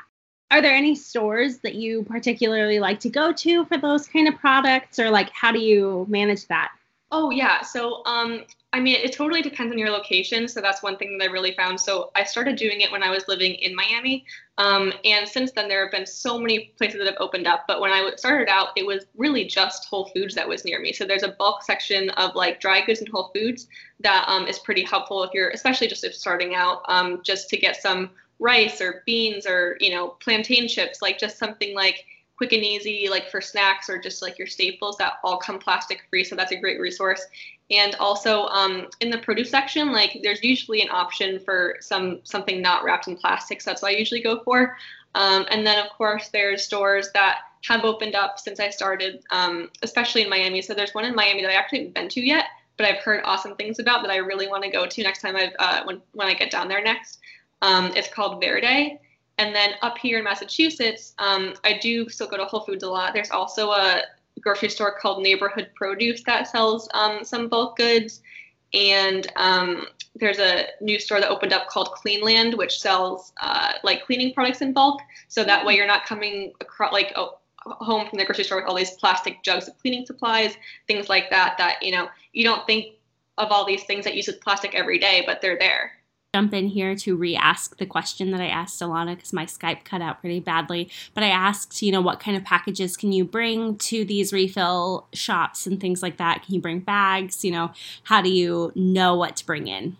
Are 0.51 0.62
there 0.62 0.75
any 0.75 0.96
stores 0.96 1.58
that 1.60 1.74
you 1.75 2.03
particularly 2.03 2.79
like 2.79 3.00
to 3.01 3.10
go 3.10 3.34
to 3.34 3.65
for 3.65 3.77
those 3.77 4.08
kind 4.08 4.27
of 4.27 4.36
products, 4.36 5.00
or 5.00 5.10
like 5.10 5.29
how 5.32 5.51
do 5.51 5.60
you 5.60 6.05
manage 6.08 6.48
that? 6.48 6.72
Oh 7.12 7.32
yeah, 7.32 7.62
so 7.62 8.03
um, 8.05 8.44
I 8.75 8.82
mean, 8.82 8.98
it 9.01 9.13
totally 9.13 9.41
depends 9.41 9.72
on 9.72 9.77
your 9.77 9.89
location. 9.89 10.50
So 10.50 10.60
that's 10.60 10.84
one 10.84 10.98
thing 10.98 11.17
that 11.17 11.29
I 11.29 11.32
really 11.32 11.53
found. 11.53 11.79
So 11.79 12.12
I 12.13 12.25
started 12.25 12.58
doing 12.58 12.82
it 12.82 12.91
when 12.91 13.03
I 13.03 13.10
was 13.10 13.25
living 13.29 13.53
in 13.53 13.74
Miami. 13.74 14.25
Um, 14.58 14.91
and 15.05 15.25
since 15.25 15.53
then, 15.53 15.70
there 15.70 15.82
have 15.82 15.94
been 15.94 16.05
so 16.05 16.38
many 16.38 16.74
places 16.77 17.00
that 17.00 17.08
have 17.08 17.22
opened 17.22 17.48
up. 17.48 17.63
But 17.70 17.79
when 17.79 17.94
I 17.94 18.12
started 18.17 18.50
out, 18.50 18.72
it 18.75 18.86
was 18.86 19.05
really 19.15 19.46
just 19.46 19.86
Whole 19.86 20.12
Foods 20.13 20.36
that 20.36 20.46
was 20.46 20.65
near 20.65 20.82
me. 20.82 20.91
So 20.91 21.05
there's 21.05 21.24
a 21.24 21.29
bulk 21.39 21.63
section 21.63 22.10
of 22.12 22.36
like 22.36 22.60
dry 22.60 22.86
goods 22.86 23.00
and 23.00 23.08
Whole 23.08 23.32
Foods 23.34 23.70
that 24.01 24.25
um, 24.27 24.46
is 24.46 24.60
pretty 24.60 24.84
helpful 24.84 25.24
if 25.24 25.32
you're, 25.34 25.51
especially 25.51 25.88
just 25.88 26.03
if 26.03 26.13
starting 26.13 26.53
out, 26.53 26.82
um, 26.89 27.22
just 27.24 27.48
to 27.51 27.58
get 27.58 27.82
some 27.82 28.10
rice 28.39 28.82
or 28.82 29.03
beans 29.05 29.48
or, 29.48 29.77
you 29.79 29.91
know, 29.91 30.10
plantain 30.20 30.67
chips, 30.67 31.01
like 31.01 31.17
just 31.17 31.38
something 31.38 31.74
like 31.74 32.05
quick 32.38 32.51
and 32.51 32.63
easy 32.63 33.08
like 33.10 33.30
for 33.30 33.42
snacks 33.42 33.89
or 33.89 33.98
just 33.98 34.22
like 34.22 34.38
your 34.38 34.48
staples 34.48 34.98
that 34.98 35.13
all 35.24 35.38
come 35.38 35.60
plastic 35.60 36.04
free 36.10 36.24
so 36.24 36.36
that's 36.36 36.51
a 36.51 36.60
great 36.60 36.80
resource. 36.80 37.25
And 37.72 37.96
also 37.96 38.46
um, 38.48 38.88
in 39.01 39.10
the 39.10 39.18
produce 39.20 39.50
section 39.50 39.92
like 39.92 40.20
there's 40.22 40.44
usually 40.44 40.82
an 40.82 40.89
option 40.92 41.39
for 41.39 41.77
some 41.80 42.20
something 42.24 42.62
not 42.62 42.84
wrapped 42.84 43.08
in 43.08 43.15
plastic 43.15 43.62
so 43.62 43.72
that's 43.72 43.82
what 43.82 43.92
i 43.94 43.98
usually 43.98 44.22
go 44.22 44.42
for. 44.44 44.77
Um, 45.15 45.46
and 45.50 45.65
then 45.65 45.84
of 45.84 45.92
course 45.92 46.30
there's 46.30 46.63
stores 46.63 47.10
that 47.13 47.39
have 47.65 47.84
opened 47.84 48.15
up 48.15 48.38
since 48.39 48.60
i 48.60 48.70
started 48.70 49.24
um, 49.32 49.70
especially 49.82 50.22
in 50.24 50.30
miami. 50.30 50.62
So 50.62 50.74
there's 50.74 50.94
one 50.94 51.06
in 51.06 51.15
miami 51.15 51.42
that 51.42 51.51
i 51.51 51.56
actually 51.56 51.80
haven't 51.80 51.96
been 51.96 52.10
to 52.10 52.22
yet 52.22 52.46
but 52.77 52.86
i've 52.86 53.00
heard 53.00 53.22
awesome 53.24 53.56
things 53.56 53.80
about 53.80 54.01
that 54.04 54.12
i 54.12 54.18
really 54.18 54.50
want 54.50 54.62
to 54.62 54.70
go 54.70 54.86
to 54.86 55.01
next 55.01 55.22
time 55.22 55.36
i 55.38 55.51
uh, 55.60 55.84
when, 55.86 56.01
when 56.12 56.27
i 56.27 56.34
get 56.34 56.51
down 56.51 56.68
there 56.68 56.84
next. 56.84 57.20
Um, 57.62 57.94
it's 57.96 58.10
called 58.10 58.44
verde 58.44 59.00
and 59.38 59.54
then 59.54 59.72
up 59.82 59.98
here 59.98 60.20
in 60.20 60.24
Massachusetts, 60.24 61.13
um, 61.20 61.54
I 61.63 61.77
do 61.77 62.08
still 62.10 62.27
go 62.27 62.38
to 62.38 62.46
Whole 62.46 62.62
Foods 62.62 62.84
a 62.84 62.89
lot. 62.89 63.13
There's 63.13 63.32
also 63.32 63.72
a 63.72 64.01
grocery 64.39 64.70
store 64.70 64.98
called 64.98 65.22
Neighborhood 65.22 65.72
Produce 65.75 66.24
that 66.24 66.48
sells 66.48 66.88
um, 66.94 67.24
some 67.24 67.50
bulk 67.50 67.77
goods. 67.77 68.22
And 68.74 69.32
um, 69.36 69.88
there's 70.15 70.39
a 70.39 70.68
new 70.82 71.00
store 71.00 71.20
that 71.20 71.30
opened 71.30 71.54
up 71.54 71.68
called 71.68 71.92
Cleanland, 71.92 72.54
which 72.58 72.80
sells 72.80 73.34
uh, 73.42 73.74
like 73.84 74.06
cleaning 74.06 74.34
products 74.34 74.62
in 74.62 74.74
bulk. 74.74 75.01
So 75.27 75.44
that 75.44 75.65
way 75.65 75.75
you're 75.75 75.88
not 75.88 76.06
coming 76.06 76.54
across 76.62 76.94
like 76.94 77.13
oh, 77.15 77.38
home 77.65 78.08
from 78.08 78.20
the 78.20 78.25
grocery 78.25 78.44
store 78.46 78.62
with 78.62 78.70
all 78.70 78.75
these 78.75 78.92
plastic 78.92 79.44
jugs 79.44 79.68
of 79.68 79.77
cleaning 79.80 80.06
supplies, 80.06 80.56
things 80.88 81.10
like 81.10 81.30
that. 81.30 81.56
That 81.58 81.82
you 81.82 81.92
know 81.92 82.08
you 82.34 82.44
don't 82.44 82.65
think 82.65 82.96
of 83.38 83.51
all 83.51 83.65
these 83.65 83.84
things 83.84 84.06
that 84.06 84.15
use 84.15 84.30
plastic 84.42 84.75
every 84.75 85.00
day, 85.00 85.24
but 85.25 85.42
they're 85.42 85.58
there 85.58 85.92
jump 86.36 86.54
in 86.54 86.68
here 86.68 86.98
to 86.98 87.15
re-ask 87.15 87.77
the 87.77 87.86
question 87.86 88.32
that 88.32 88.42
I 88.42 88.48
asked 88.48 88.82
Alana 88.82 89.15
because 89.15 89.32
my 89.32 89.46
Skype 89.46 89.86
cut 89.86 90.01
out 90.01 90.20
pretty 90.20 90.42
badly. 90.42 90.89
But 91.13 91.24
I 91.24 91.30
asked, 91.30 91.82
you 91.82 91.94
know, 91.94 92.01
what 92.01 92.20
kind 92.20 92.36
of 92.36 92.44
packages 92.44 92.98
can 92.98 93.13
you 93.13 93.24
bring 93.24 93.77
to 93.77 94.04
these 94.04 94.34
refill 94.34 95.08
shops 95.13 95.65
and 95.65 95.80
things 95.80 96.04
like 96.04 96.18
that? 96.18 96.44
Can 96.44 96.54
you 96.54 96.60
bring 96.60 96.82
bags? 96.82 97.46
You 97.46 97.51
know, 97.51 97.72
how 98.04 98.22
do 98.22 98.30
you 98.30 98.74
know 98.75 99.15
what 99.15 99.38
to 99.38 99.46
bring 99.46 99.68
in? 99.68 99.96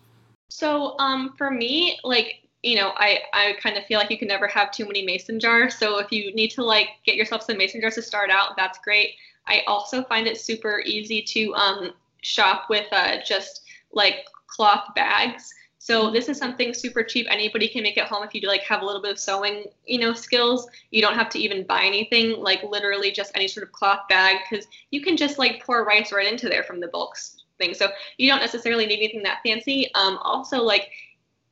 So, 0.50 0.98
um, 0.98 1.32
for 1.38 1.50
me, 1.50 1.98
like 2.04 2.42
you 2.62 2.76
know, 2.76 2.92
I, 2.96 3.20
I 3.32 3.54
kind 3.62 3.78
of 3.78 3.86
feel 3.86 3.98
like 3.98 4.10
you 4.10 4.18
can 4.18 4.28
never 4.28 4.48
have 4.48 4.72
too 4.72 4.84
many 4.84 5.06
mason 5.06 5.40
jars. 5.40 5.78
So 5.78 6.00
if 6.00 6.12
you 6.12 6.34
need 6.34 6.50
to 6.50 6.62
like 6.62 6.88
get 7.06 7.14
yourself 7.14 7.44
some 7.44 7.56
mason 7.56 7.80
jars 7.80 7.94
to 7.94 8.02
start 8.02 8.28
out, 8.28 8.56
that's 8.58 8.78
great. 8.80 9.14
I 9.46 9.62
also 9.66 10.02
find 10.02 10.26
it 10.26 10.38
super 10.38 10.82
easy 10.84 11.22
to 11.22 11.54
um, 11.54 11.92
shop 12.22 12.66
with 12.68 12.88
uh, 12.92 13.18
just 13.24 13.62
like 13.92 14.26
cloth 14.48 14.84
bags. 14.94 15.54
So 15.86 16.10
this 16.10 16.28
is 16.28 16.36
something 16.36 16.74
super 16.74 17.04
cheap. 17.04 17.28
Anybody 17.30 17.68
can 17.68 17.84
make 17.84 17.96
at 17.96 18.08
home 18.08 18.24
if 18.24 18.34
you 18.34 18.40
do 18.40 18.48
like 18.48 18.62
have 18.62 18.82
a 18.82 18.84
little 18.84 19.00
bit 19.00 19.12
of 19.12 19.20
sewing, 19.20 19.66
you 19.84 20.00
know, 20.00 20.14
skills. 20.14 20.66
You 20.90 21.00
don't 21.00 21.14
have 21.14 21.28
to 21.28 21.38
even 21.38 21.62
buy 21.62 21.84
anything, 21.84 22.42
like 22.42 22.60
literally 22.64 23.12
just 23.12 23.30
any 23.36 23.46
sort 23.46 23.64
of 23.64 23.72
cloth 23.72 24.00
bag, 24.08 24.38
because 24.50 24.66
you 24.90 25.00
can 25.00 25.16
just 25.16 25.38
like 25.38 25.64
pour 25.64 25.84
rice 25.84 26.10
right 26.10 26.26
into 26.26 26.48
there 26.48 26.64
from 26.64 26.80
the 26.80 26.88
bulk 26.88 27.14
thing. 27.60 27.72
So 27.72 27.90
you 28.18 28.28
don't 28.28 28.40
necessarily 28.40 28.84
need 28.84 28.96
anything 28.96 29.22
that 29.22 29.38
fancy. 29.46 29.88
Um, 29.94 30.18
also, 30.22 30.60
like 30.60 30.90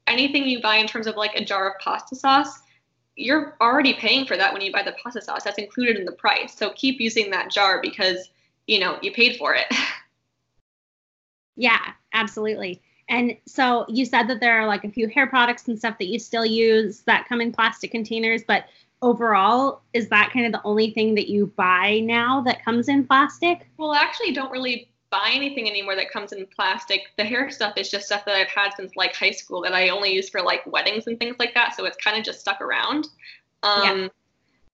anything 0.09 0.49
you 0.49 0.61
buy 0.61 0.79
in 0.79 0.89
terms 0.89 1.07
of 1.07 1.15
like 1.15 1.37
a 1.37 1.45
jar 1.45 1.71
of 1.71 1.79
pasta 1.79 2.17
sauce, 2.17 2.59
you're 3.15 3.57
already 3.61 3.95
paying 3.95 4.27
for 4.27 4.37
that 4.37 4.53
when 4.53 4.63
you 4.63 4.73
buy 4.73 4.83
the 4.83 4.97
pasta 5.01 5.23
sauce. 5.23 5.45
That's 5.45 5.59
included 5.59 5.97
in 5.97 6.05
the 6.05 6.11
price. 6.11 6.57
So 6.57 6.73
keep 6.75 7.01
using 7.01 7.31
that 7.31 7.53
jar 7.53 7.81
because 7.81 8.31
you 8.67 8.81
know 8.81 8.99
you 9.01 9.13
paid 9.13 9.37
for 9.37 9.55
it. 9.55 9.67
yeah, 11.57 11.93
absolutely. 12.13 12.83
And 13.09 13.37
so 13.47 13.85
you 13.89 14.05
said 14.05 14.29
that 14.29 14.41
there 14.41 14.59
are 14.61 14.67
like 14.67 14.85
a 14.85 14.91
few 14.91 15.09
hair 15.09 15.27
products 15.27 15.69
and 15.69 15.79
stuff 15.79 15.99
that 15.99 16.07
you 16.07 16.19
still 16.19 16.47
use 16.47 17.01
that 17.01 17.29
come 17.29 17.41
in 17.41 17.53
plastic 17.53 17.91
containers, 17.91 18.43
but 18.47 18.65
overall, 19.03 19.83
is 19.93 20.09
that 20.09 20.31
kind 20.33 20.47
of 20.47 20.53
the 20.53 20.63
only 20.65 20.91
thing 20.91 21.15
that 21.15 21.29
you 21.29 21.53
buy 21.57 22.01
now 22.01 22.41
that 22.41 22.65
comes 22.65 22.89
in 22.89 23.07
plastic? 23.07 23.69
Well, 23.77 23.93
I 23.93 23.99
actually 23.99 24.33
don't 24.33 24.51
really 24.51 24.89
buy 25.11 25.31
anything 25.33 25.69
anymore 25.69 25.95
that 25.95 26.11
comes 26.11 26.33
in 26.33 26.47
plastic. 26.47 27.03
The 27.19 27.25
hair 27.25 27.51
stuff 27.51 27.75
is 27.77 27.91
just 27.91 28.07
stuff 28.07 28.25
that 28.25 28.35
I've 28.35 28.49
had 28.49 28.71
since 28.77 28.97
like 28.97 29.15
high 29.15 29.31
school 29.31 29.61
that 29.63 29.75
I 29.75 29.91
only 29.91 30.13
use 30.13 30.29
for 30.29 30.43
like 30.43 30.67
weddings 30.67 31.07
and 31.07 31.21
things 31.21 31.37
like 31.39 31.55
that. 31.55 31.77
So 31.77 31.85
it's 31.85 31.97
kind 31.99 32.19
of 32.19 32.25
just 32.25 32.41
stuck 32.41 32.61
around. 32.61 33.09
Um, 33.63 34.01
yeah. 34.01 34.09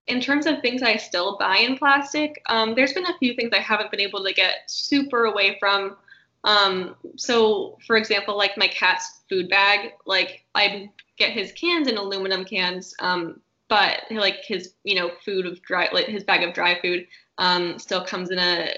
In 0.07 0.19
terms 0.19 0.47
of 0.47 0.61
things 0.61 0.81
I 0.81 0.95
still 0.95 1.37
buy 1.37 1.57
in 1.57 1.77
plastic, 1.77 2.41
um, 2.47 2.73
there's 2.73 2.93
been 2.93 3.05
a 3.05 3.17
few 3.19 3.35
things 3.35 3.51
I 3.53 3.59
haven't 3.59 3.91
been 3.91 3.99
able 3.99 4.23
to 4.23 4.33
get 4.33 4.63
super 4.65 5.25
away 5.25 5.57
from. 5.59 5.95
Um, 6.43 6.95
so 7.17 7.77
for 7.85 7.97
example, 7.97 8.37
like 8.37 8.57
my 8.57 8.67
cat's 8.67 9.21
food 9.29 9.49
bag, 9.49 9.91
like 10.05 10.43
I 10.55 10.89
get 11.17 11.31
his 11.31 11.51
cans 11.51 11.87
in 11.87 11.97
aluminum 11.97 12.45
cans, 12.45 12.95
um, 12.99 13.41
but 13.69 14.01
like 14.09 14.43
his, 14.43 14.73
you 14.83 14.95
know, 14.95 15.11
food 15.23 15.45
of 15.45 15.61
dry, 15.61 15.87
like 15.93 16.07
his 16.07 16.23
bag 16.23 16.43
of 16.43 16.53
dry 16.53 16.79
food, 16.81 17.07
um, 17.37 17.77
still 17.79 18.03
comes 18.03 18.31
in 18.31 18.39
a, 18.39 18.73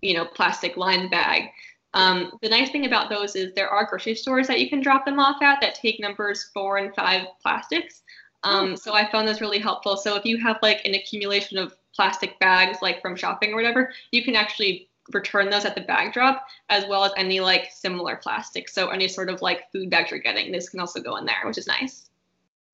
you 0.00 0.14
know, 0.14 0.24
plastic 0.24 0.76
lined 0.76 1.10
bag. 1.10 1.50
Um, 1.94 2.32
the 2.40 2.48
nice 2.48 2.70
thing 2.70 2.86
about 2.86 3.10
those 3.10 3.36
is 3.36 3.52
there 3.52 3.68
are 3.68 3.84
grocery 3.84 4.14
stores 4.14 4.46
that 4.46 4.60
you 4.60 4.70
can 4.70 4.80
drop 4.80 5.04
them 5.04 5.18
off 5.18 5.42
at 5.42 5.60
that 5.60 5.74
take 5.74 6.00
numbers 6.00 6.50
four 6.54 6.78
and 6.78 6.94
five 6.94 7.26
plastics. 7.42 8.02
Um, 8.44 8.72
oh. 8.72 8.74
So 8.76 8.94
I 8.94 9.10
found 9.10 9.28
this 9.28 9.40
really 9.40 9.58
helpful. 9.58 9.96
So 9.96 10.16
if 10.16 10.24
you 10.24 10.38
have 10.38 10.58
like 10.62 10.80
an 10.84 10.94
accumulation 10.94 11.58
of 11.58 11.74
plastic 11.94 12.38
bags, 12.38 12.78
like 12.80 13.02
from 13.02 13.16
shopping 13.16 13.52
or 13.52 13.56
whatever, 13.56 13.92
you 14.10 14.24
can 14.24 14.34
actually 14.34 14.88
return 15.12 15.50
those 15.50 15.64
at 15.64 15.74
the 15.74 15.80
bag 15.80 16.12
drop 16.12 16.46
as 16.68 16.84
well 16.86 17.04
as 17.04 17.12
any 17.16 17.40
like 17.40 17.70
similar 17.72 18.16
plastic. 18.16 18.68
So 18.68 18.88
any 18.88 19.08
sort 19.08 19.28
of 19.28 19.42
like 19.42 19.70
food 19.72 19.90
bags 19.90 20.10
you're 20.10 20.20
getting, 20.20 20.52
this 20.52 20.68
can 20.68 20.80
also 20.80 21.00
go 21.00 21.16
in 21.16 21.24
there, 21.24 21.42
which 21.44 21.58
is 21.58 21.66
nice. 21.66 22.08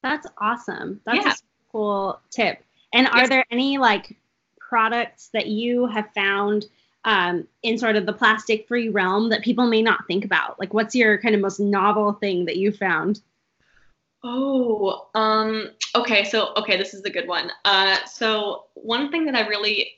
That's 0.02 0.26
awesome. 0.38 1.00
That's 1.04 1.24
yeah. 1.24 1.32
a 1.32 1.72
cool 1.72 2.20
tip. 2.30 2.62
And 2.92 3.06
are 3.08 3.20
yes. 3.20 3.28
there 3.28 3.44
any 3.50 3.78
like 3.78 4.16
products 4.58 5.30
that 5.32 5.46
you 5.46 5.86
have 5.86 6.12
found 6.14 6.66
um, 7.04 7.46
in 7.62 7.78
sort 7.78 7.96
of 7.96 8.06
the 8.06 8.12
plastic 8.12 8.68
free 8.68 8.88
realm 8.88 9.30
that 9.30 9.42
people 9.42 9.66
may 9.66 9.82
not 9.82 10.06
think 10.06 10.24
about? 10.24 10.58
Like 10.60 10.74
what's 10.74 10.94
your 10.94 11.18
kind 11.18 11.34
of 11.34 11.40
most 11.40 11.60
novel 11.60 12.12
thing 12.12 12.44
that 12.44 12.56
you 12.56 12.72
found? 12.72 13.20
Oh, 14.24 15.08
um, 15.14 15.70
okay. 15.94 16.24
So, 16.24 16.52
okay, 16.56 16.76
this 16.76 16.92
is 16.92 17.02
a 17.04 17.10
good 17.10 17.28
one. 17.28 17.50
Uh, 17.64 18.04
so 18.04 18.64
one 18.74 19.10
thing 19.10 19.24
that 19.26 19.36
I 19.36 19.46
really 19.46 19.92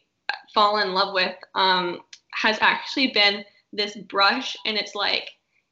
fall 0.52 0.78
in 0.78 0.92
love 0.92 1.14
with 1.14 1.34
um, 1.54 2.00
has 2.32 2.58
actually 2.60 3.08
been 3.08 3.44
this 3.72 3.96
brush 3.96 4.56
and 4.66 4.76
it's 4.76 4.94
like 4.94 5.30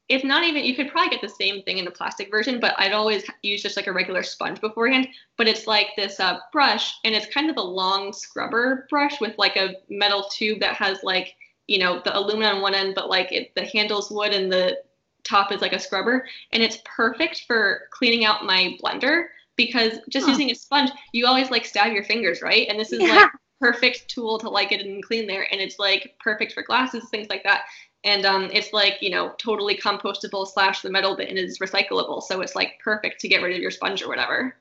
it's 0.09 0.25
not 0.25 0.45
even 0.45 0.65
you 0.65 0.75
could 0.75 0.89
probably 0.89 1.11
get 1.11 1.21
the 1.21 1.29
same 1.29 1.63
thing 1.63 1.79
in 1.79 1.87
a 1.87 1.91
plastic 1.91 2.31
version 2.31 2.59
but 2.61 2.75
i'd 2.79 2.93
always 2.93 3.25
use 3.43 3.63
just 3.63 3.77
like 3.77 3.87
a 3.87 3.93
regular 3.93 4.23
sponge 4.23 4.61
beforehand 4.61 5.09
but 5.37 5.49
it's 5.49 5.67
like 5.67 5.89
this 5.97 6.19
uh, 6.21 6.39
brush 6.53 6.95
and 7.05 7.15
it's 7.15 7.33
kind 7.33 7.51
of 7.51 7.57
a 7.57 7.63
long 7.63 8.13
scrubber 8.13 8.87
brush 8.89 9.21
with 9.21 9.35
like 9.39 9.57
a 9.57 9.75
metal 9.91 10.25
tube 10.31 10.61
that 10.61 10.75
has 10.75 11.03
like 11.03 11.35
you 11.67 11.79
know 11.79 12.01
the 12.05 12.17
aluminum 12.17 12.57
on 12.57 12.63
one 12.63 12.75
end 12.75 12.95
but 12.95 13.09
like 13.09 13.33
it, 13.33 13.55
the 13.55 13.65
handle's 13.65 14.11
wood 14.11 14.33
and 14.33 14.51
the 14.51 14.79
top 15.25 15.53
is 15.53 15.61
like 15.61 15.73
a 15.73 15.79
scrubber 15.79 16.27
and 16.53 16.63
it's 16.63 16.79
perfect 16.85 17.45
for 17.47 17.89
cleaning 17.91 18.25
out 18.25 18.47
my 18.47 18.77
blender 18.83 19.27
because 19.57 19.99
just 20.09 20.25
huh. 20.25 20.33
using 20.33 20.51
a 20.51 20.55
sponge 20.55 20.91
you 21.13 21.27
always 21.27 21.51
like 21.51 21.67
stab 21.67 21.93
your 21.93 22.05
fingers 22.05 22.41
right 22.41 22.69
and 22.69 22.79
this 22.79 22.93
is 22.93 23.01
yeah. 23.01 23.15
like 23.15 23.31
perfect 23.61 24.09
tool 24.09 24.39
to 24.39 24.49
like 24.49 24.73
it 24.73 24.85
and 24.85 25.03
clean 25.03 25.27
there 25.27 25.47
and 25.51 25.61
it's 25.61 25.79
like 25.79 26.15
perfect 26.21 26.53
for 26.53 26.63
glasses 26.63 27.09
things 27.11 27.29
like 27.29 27.43
that. 27.45 27.65
And 28.05 28.25
um, 28.25 28.49
it's 28.53 28.73
like 28.73 28.99
you 29.01 29.11
know 29.11 29.35
totally 29.39 29.77
compostable 29.77 30.47
slash 30.47 30.83
the 30.83 30.91
metal 30.91 31.17
bin 31.17 31.37
is 31.37 31.59
recyclable 31.59 32.23
so 32.23 32.41
it's 32.41 32.55
like 32.55 32.79
perfect 32.83 33.21
to 33.21 33.29
get 33.29 33.43
rid 33.43 33.55
of 33.55 33.61
your 33.61 33.71
sponge 33.71 34.03
or 34.03 34.09
whatever. 34.09 34.57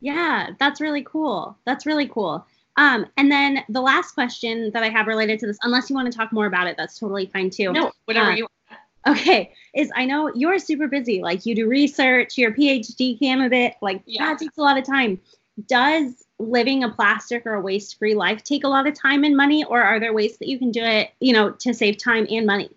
Yeah 0.00 0.50
that's 0.58 0.80
really 0.80 1.02
cool. 1.02 1.56
That's 1.64 1.86
really 1.86 2.08
cool. 2.08 2.46
Um, 2.76 3.06
and 3.18 3.30
then 3.30 3.62
the 3.68 3.82
last 3.82 4.12
question 4.12 4.70
that 4.72 4.82
i 4.82 4.88
have 4.88 5.06
related 5.06 5.38
to 5.40 5.46
this 5.46 5.58
unless 5.62 5.90
you 5.90 5.96
want 5.96 6.10
to 6.10 6.16
talk 6.16 6.32
more 6.32 6.46
about 6.46 6.66
it 6.66 6.76
that's 6.76 6.98
totally 6.98 7.26
fine 7.26 7.50
too. 7.50 7.72
No 7.72 7.92
whatever 8.06 8.30
uh, 8.30 8.34
you 8.34 8.46
want. 8.70 9.18
okay 9.18 9.52
is 9.74 9.90
i 9.94 10.06
know 10.06 10.32
you're 10.34 10.58
super 10.58 10.88
busy 10.88 11.20
like 11.20 11.44
you 11.44 11.54
do 11.54 11.68
research 11.68 12.38
you're 12.38 12.50
a 12.50 12.54
phd 12.54 13.18
candidate 13.18 13.74
like 13.82 14.02
yeah. 14.06 14.26
that 14.26 14.38
takes 14.38 14.56
a 14.56 14.60
lot 14.62 14.78
of 14.78 14.84
time 14.86 15.20
does 15.66 16.24
living 16.38 16.82
a 16.82 16.88
plastic 16.88 17.46
or 17.46 17.54
a 17.54 17.60
waste 17.60 17.98
free 17.98 18.14
life 18.14 18.42
take 18.42 18.64
a 18.64 18.68
lot 18.68 18.86
of 18.86 18.94
time 18.94 19.24
and 19.24 19.36
money 19.36 19.64
or 19.64 19.82
are 19.82 20.00
there 20.00 20.12
ways 20.12 20.38
that 20.38 20.48
you 20.48 20.58
can 20.58 20.70
do 20.70 20.82
it 20.82 21.10
you 21.20 21.32
know 21.32 21.50
to 21.50 21.72
save 21.72 21.98
time 21.98 22.26
and 22.30 22.46
money? 22.46 22.70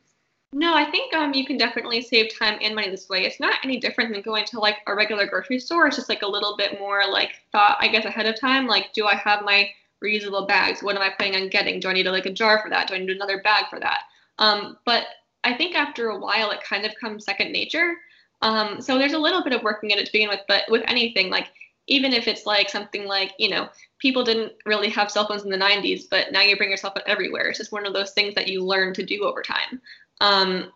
No 0.53 0.73
i 0.73 0.89
think 0.89 1.13
um, 1.13 1.33
you 1.33 1.45
can 1.45 1.57
definitely 1.57 2.01
save 2.01 2.37
time 2.37 2.59
and 2.61 2.75
money 2.75 2.89
this 2.89 3.09
way. 3.09 3.25
It's 3.25 3.39
not 3.39 3.59
any 3.63 3.79
different 3.79 4.13
than 4.13 4.21
going 4.21 4.45
to 4.45 4.59
like 4.59 4.77
a 4.87 4.95
regular 4.95 5.25
grocery 5.25 5.59
store. 5.59 5.87
It's 5.87 5.95
just 5.95 6.09
like 6.09 6.21
a 6.21 6.27
little 6.27 6.55
bit 6.57 6.79
more 6.79 7.03
like 7.09 7.31
thought 7.51 7.77
i 7.79 7.87
guess 7.87 8.05
ahead 8.05 8.25
of 8.25 8.39
time. 8.39 8.67
Like 8.67 8.93
do 8.93 9.05
i 9.05 9.15
have 9.15 9.43
my 9.43 9.69
reusable 10.03 10.47
bags? 10.47 10.83
What 10.83 10.95
am 10.95 11.01
i 11.01 11.09
planning 11.09 11.41
on 11.41 11.49
getting? 11.49 11.79
Do 11.79 11.89
i 11.89 11.93
need 11.93 12.07
like 12.07 12.25
a 12.25 12.33
jar 12.33 12.61
for 12.61 12.69
that? 12.69 12.87
Do 12.87 12.95
i 12.95 12.97
need 12.97 13.09
another 13.09 13.41
bag 13.41 13.65
for 13.69 13.79
that? 13.79 14.01
Um, 14.37 14.77
but 14.85 15.05
i 15.43 15.53
think 15.53 15.75
after 15.75 16.09
a 16.09 16.19
while 16.19 16.51
it 16.51 16.59
kind 16.63 16.85
of 16.85 16.91
comes 16.99 17.25
second 17.25 17.51
nature. 17.51 17.95
Um, 18.41 18.81
so 18.81 18.99
there's 18.99 19.13
a 19.13 19.17
little 19.17 19.43
bit 19.43 19.53
of 19.53 19.63
working 19.63 19.93
at 19.93 19.97
it 19.97 20.05
to 20.05 20.11
begin 20.11 20.29
with 20.29 20.41
but 20.47 20.63
with 20.69 20.83
anything 20.87 21.29
like 21.29 21.47
even 21.87 22.13
if 22.13 22.27
it's 22.27 22.45
like 22.45 22.69
something 22.69 23.05
like, 23.05 23.33
you 23.37 23.49
know, 23.49 23.69
people 23.99 24.23
didn't 24.23 24.53
really 24.65 24.89
have 24.89 25.11
cell 25.11 25.27
phones 25.27 25.43
in 25.43 25.49
the 25.49 25.57
90s, 25.57 26.03
but 26.09 26.31
now 26.31 26.41
you 26.41 26.57
bring 26.57 26.69
your 26.69 26.77
cell 26.77 26.91
phone 26.91 27.03
everywhere. 27.05 27.47
It's 27.49 27.59
just 27.59 27.71
one 27.71 27.85
of 27.85 27.93
those 27.93 28.11
things 28.11 28.33
that 28.35 28.47
you 28.47 28.63
learn 28.63 28.93
to 28.95 29.05
do 29.05 29.23
over 29.23 29.41
time. 29.41 29.81
Um, 30.21 30.71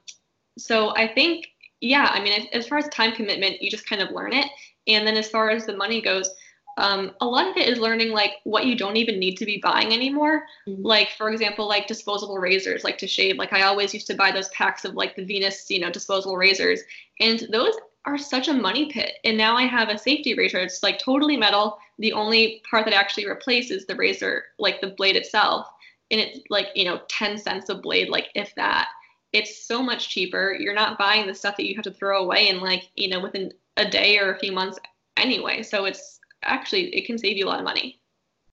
so 0.57 0.95
I 0.95 1.07
think, 1.07 1.47
yeah, 1.81 2.09
I 2.11 2.21
mean, 2.21 2.47
as, 2.53 2.67
far 2.67 2.77
as 2.77 2.87
time 2.89 3.13
commitment, 3.13 3.61
you 3.61 3.71
just 3.71 3.89
kind 3.89 4.01
of 4.01 4.11
learn 4.11 4.33
it. 4.33 4.47
And 4.87 5.07
then 5.07 5.17
as 5.17 5.29
far 5.29 5.49
as 5.49 5.65
the 5.65 5.75
money 5.75 6.01
goes, 6.01 6.29
um, 6.77 7.11
a 7.19 7.25
lot 7.25 7.47
of 7.47 7.57
it 7.57 7.67
is 7.67 7.77
learning 7.77 8.11
like 8.11 8.35
what 8.45 8.65
you 8.65 8.75
don't 8.75 8.95
even 8.95 9.19
need 9.19 9.35
to 9.37 9.45
be 9.45 9.59
buying 9.61 9.91
anymore. 9.93 10.45
Mm-hmm. 10.67 10.81
Like 10.81 11.09
for 11.17 11.29
example, 11.29 11.67
like 11.67 11.87
disposable 11.87 12.37
razors, 12.37 12.85
like 12.85 12.97
to 12.99 13.07
shave. 13.07 13.35
Like 13.35 13.51
I 13.51 13.63
always 13.63 13.93
used 13.93 14.07
to 14.07 14.15
buy 14.15 14.31
those 14.31 14.47
packs 14.49 14.85
of 14.85 14.93
like 14.93 15.15
the 15.15 15.25
Venus, 15.25 15.69
you 15.69 15.79
know, 15.79 15.91
disposable 15.91 16.37
razors, 16.37 16.79
and 17.19 17.45
those 17.51 17.75
are 18.05 18.17
such 18.17 18.47
a 18.47 18.53
money 18.53 18.91
pit. 18.91 19.13
And 19.23 19.37
now 19.37 19.55
I 19.55 19.63
have 19.63 19.89
a 19.89 19.97
safety 19.97 20.33
razor. 20.33 20.59
It's 20.59 20.83
like 20.83 20.99
totally 20.99 21.37
metal. 21.37 21.77
The 21.99 22.13
only 22.13 22.61
part 22.69 22.85
that 22.85 22.93
actually 22.93 23.27
replaces 23.27 23.85
the 23.85 23.95
razor, 23.95 24.45
like 24.57 24.81
the 24.81 24.95
blade 24.97 25.15
itself. 25.15 25.67
And 26.11 26.19
it's 26.19 26.39
like, 26.49 26.67
you 26.75 26.85
know, 26.85 27.01
10 27.09 27.37
cents 27.37 27.69
a 27.69 27.75
blade, 27.75 28.09
like 28.09 28.29
if 28.35 28.53
that. 28.55 28.87
It's 29.31 29.67
so 29.67 29.83
much 29.83 30.09
cheaper. 30.09 30.55
You're 30.59 30.73
not 30.73 30.97
buying 30.97 31.27
the 31.27 31.35
stuff 31.35 31.55
that 31.57 31.67
you 31.67 31.75
have 31.75 31.83
to 31.83 31.91
throw 31.91 32.23
away 32.23 32.47
in 32.47 32.61
like, 32.61 32.89
you 32.95 33.09
know, 33.09 33.19
within 33.19 33.53
a 33.77 33.87
day 33.87 34.17
or 34.17 34.33
a 34.33 34.39
few 34.39 34.51
months 34.51 34.79
anyway. 35.17 35.61
So 35.61 35.85
it's 35.85 36.19
actually, 36.43 36.95
it 36.95 37.05
can 37.05 37.17
save 37.17 37.37
you 37.37 37.45
a 37.45 37.49
lot 37.49 37.59
of 37.59 37.65
money. 37.65 37.99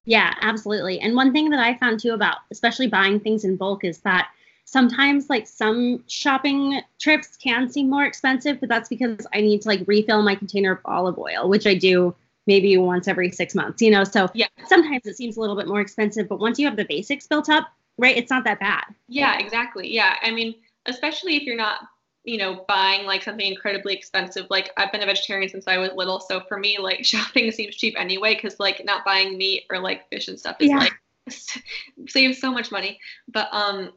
Yeah, 0.04 0.34
absolutely. 0.40 1.00
And 1.00 1.16
one 1.16 1.32
thing 1.32 1.50
that 1.50 1.60
I 1.60 1.76
found 1.78 1.98
too 2.00 2.12
about 2.12 2.38
especially 2.50 2.88
buying 2.88 3.20
things 3.20 3.44
in 3.44 3.56
bulk 3.56 3.84
is 3.84 3.98
that 4.00 4.28
sometimes 4.66 5.30
like 5.30 5.46
some 5.46 6.02
shopping 6.08 6.80
trips 7.00 7.36
can 7.36 7.70
seem 7.70 7.88
more 7.88 8.04
expensive, 8.04 8.58
but 8.60 8.68
that's 8.68 8.88
because 8.88 9.26
I 9.32 9.40
need 9.40 9.62
to 9.62 9.68
like 9.68 9.82
refill 9.86 10.22
my 10.22 10.34
container 10.34 10.72
of 10.72 10.80
olive 10.84 11.18
oil, 11.18 11.48
which 11.48 11.66
I 11.66 11.74
do 11.74 12.14
maybe 12.46 12.76
once 12.76 13.08
every 13.08 13.30
six 13.30 13.54
months, 13.54 13.80
you 13.80 13.90
know? 13.90 14.04
So 14.04 14.28
Yeah. 14.34 14.48
sometimes 14.66 15.06
it 15.06 15.16
seems 15.16 15.36
a 15.36 15.40
little 15.40 15.56
bit 15.56 15.68
more 15.68 15.80
expensive, 15.80 16.28
but 16.28 16.40
once 16.40 16.58
you 16.58 16.66
have 16.66 16.76
the 16.76 16.84
basics 16.84 17.26
built 17.28 17.48
up, 17.48 17.68
right, 17.96 18.16
it's 18.16 18.30
not 18.30 18.44
that 18.44 18.58
bad. 18.60 18.84
Yeah, 19.08 19.38
exactly. 19.38 19.92
Yeah. 19.94 20.16
I 20.22 20.32
mean, 20.32 20.56
especially 20.86 21.36
if 21.36 21.44
you're 21.44 21.56
not, 21.56 21.80
you 22.24 22.38
know, 22.38 22.64
buying 22.66 23.06
like 23.06 23.22
something 23.22 23.46
incredibly 23.46 23.94
expensive. 23.94 24.46
Like 24.50 24.72
I've 24.76 24.90
been 24.90 25.02
a 25.02 25.06
vegetarian 25.06 25.48
since 25.48 25.68
I 25.68 25.78
was 25.78 25.90
little, 25.94 26.18
so 26.18 26.40
for 26.48 26.58
me, 26.58 26.78
like 26.80 27.04
shopping 27.04 27.52
seems 27.52 27.76
cheap 27.76 27.94
anyway 27.96 28.34
because 28.34 28.58
like 28.58 28.84
not 28.84 29.04
buying 29.04 29.38
meat 29.38 29.64
or 29.70 29.78
like 29.78 30.08
fish 30.10 30.26
and 30.26 30.38
stuff 30.38 30.56
is 30.58 30.70
Yeah. 30.70 30.78
like 30.78 30.92
saves 32.08 32.40
so 32.40 32.50
much 32.52 32.72
money. 32.72 32.98
But 33.28 33.48
um 33.52 33.92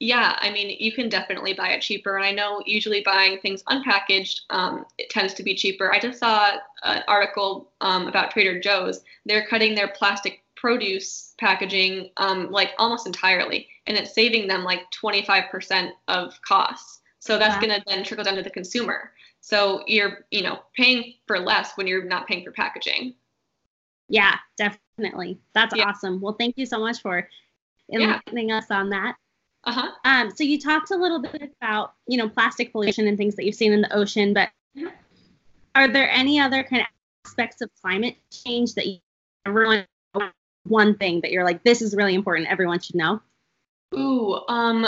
yeah, 0.00 0.36
I 0.40 0.50
mean, 0.50 0.76
you 0.80 0.92
can 0.92 1.10
definitely 1.10 1.52
buy 1.52 1.68
it 1.68 1.82
cheaper. 1.82 2.16
And 2.16 2.24
I 2.24 2.32
know 2.32 2.62
usually 2.64 3.02
buying 3.02 3.38
things 3.38 3.62
unpackaged, 3.64 4.40
um, 4.48 4.86
it 4.96 5.10
tends 5.10 5.34
to 5.34 5.42
be 5.42 5.54
cheaper. 5.54 5.92
I 5.92 6.00
just 6.00 6.18
saw 6.18 6.52
an 6.84 7.02
article 7.06 7.70
um, 7.82 8.08
about 8.08 8.30
Trader 8.30 8.58
Joe's. 8.58 9.02
They're 9.26 9.46
cutting 9.46 9.74
their 9.74 9.88
plastic 9.88 10.42
produce 10.56 11.34
packaging 11.38 12.10
um, 12.16 12.50
like 12.50 12.70
almost 12.78 13.06
entirely, 13.06 13.68
and 13.86 13.96
it's 13.96 14.14
saving 14.14 14.48
them 14.48 14.64
like 14.64 14.90
25% 14.90 15.90
of 16.08 16.40
costs. 16.42 17.00
So 17.18 17.38
that's 17.38 17.56
Wow. 17.56 17.60
going 17.60 17.78
to 17.78 17.84
then 17.86 18.02
trickle 18.02 18.24
down 18.24 18.36
to 18.36 18.42
the 18.42 18.50
consumer. 18.50 19.12
So 19.42 19.84
you're, 19.86 20.24
you 20.30 20.42
know, 20.42 20.60
paying 20.74 21.14
for 21.26 21.38
less 21.38 21.76
when 21.76 21.86
you're 21.86 22.04
not 22.04 22.26
paying 22.26 22.42
for 22.42 22.52
packaging. 22.52 23.14
Yeah, 24.08 24.36
definitely. 24.56 25.38
That's 25.52 25.74
Yeah. 25.74 25.84
awesome. 25.86 26.20
Well, 26.20 26.34
thank 26.34 26.56
you 26.56 26.64
so 26.64 26.78
much 26.80 27.00
for 27.02 27.28
Yeah. 27.88 28.20
enlightening 28.26 28.52
us 28.52 28.70
on 28.70 28.88
that. 28.90 29.16
Uh 29.64 29.72
huh. 29.72 29.90
Um, 30.04 30.30
so 30.30 30.42
you 30.42 30.58
talked 30.58 30.90
a 30.90 30.96
little 30.96 31.20
bit 31.20 31.52
about, 31.60 31.92
you 32.06 32.16
know, 32.16 32.28
plastic 32.28 32.72
pollution 32.72 33.06
and 33.06 33.18
things 33.18 33.36
that 33.36 33.44
you've 33.44 33.54
seen 33.54 33.72
in 33.72 33.82
the 33.82 33.94
ocean, 33.94 34.32
but 34.32 34.48
are 35.74 35.88
there 35.88 36.10
any 36.10 36.40
other 36.40 36.62
kind 36.62 36.82
of 36.82 36.88
aspects 37.26 37.60
of 37.60 37.70
climate 37.82 38.16
change 38.30 38.74
that 38.74 38.86
you 38.86 38.98
everyone 39.46 39.86
one 40.64 40.94
thing 40.96 41.20
that 41.22 41.30
you're 41.30 41.44
like, 41.44 41.62
this 41.62 41.82
is 41.82 41.94
really 41.94 42.14
important, 42.14 42.48
everyone 42.48 42.80
should 42.80 42.96
know? 42.96 43.20
Ooh, 43.94 44.40
um, 44.48 44.86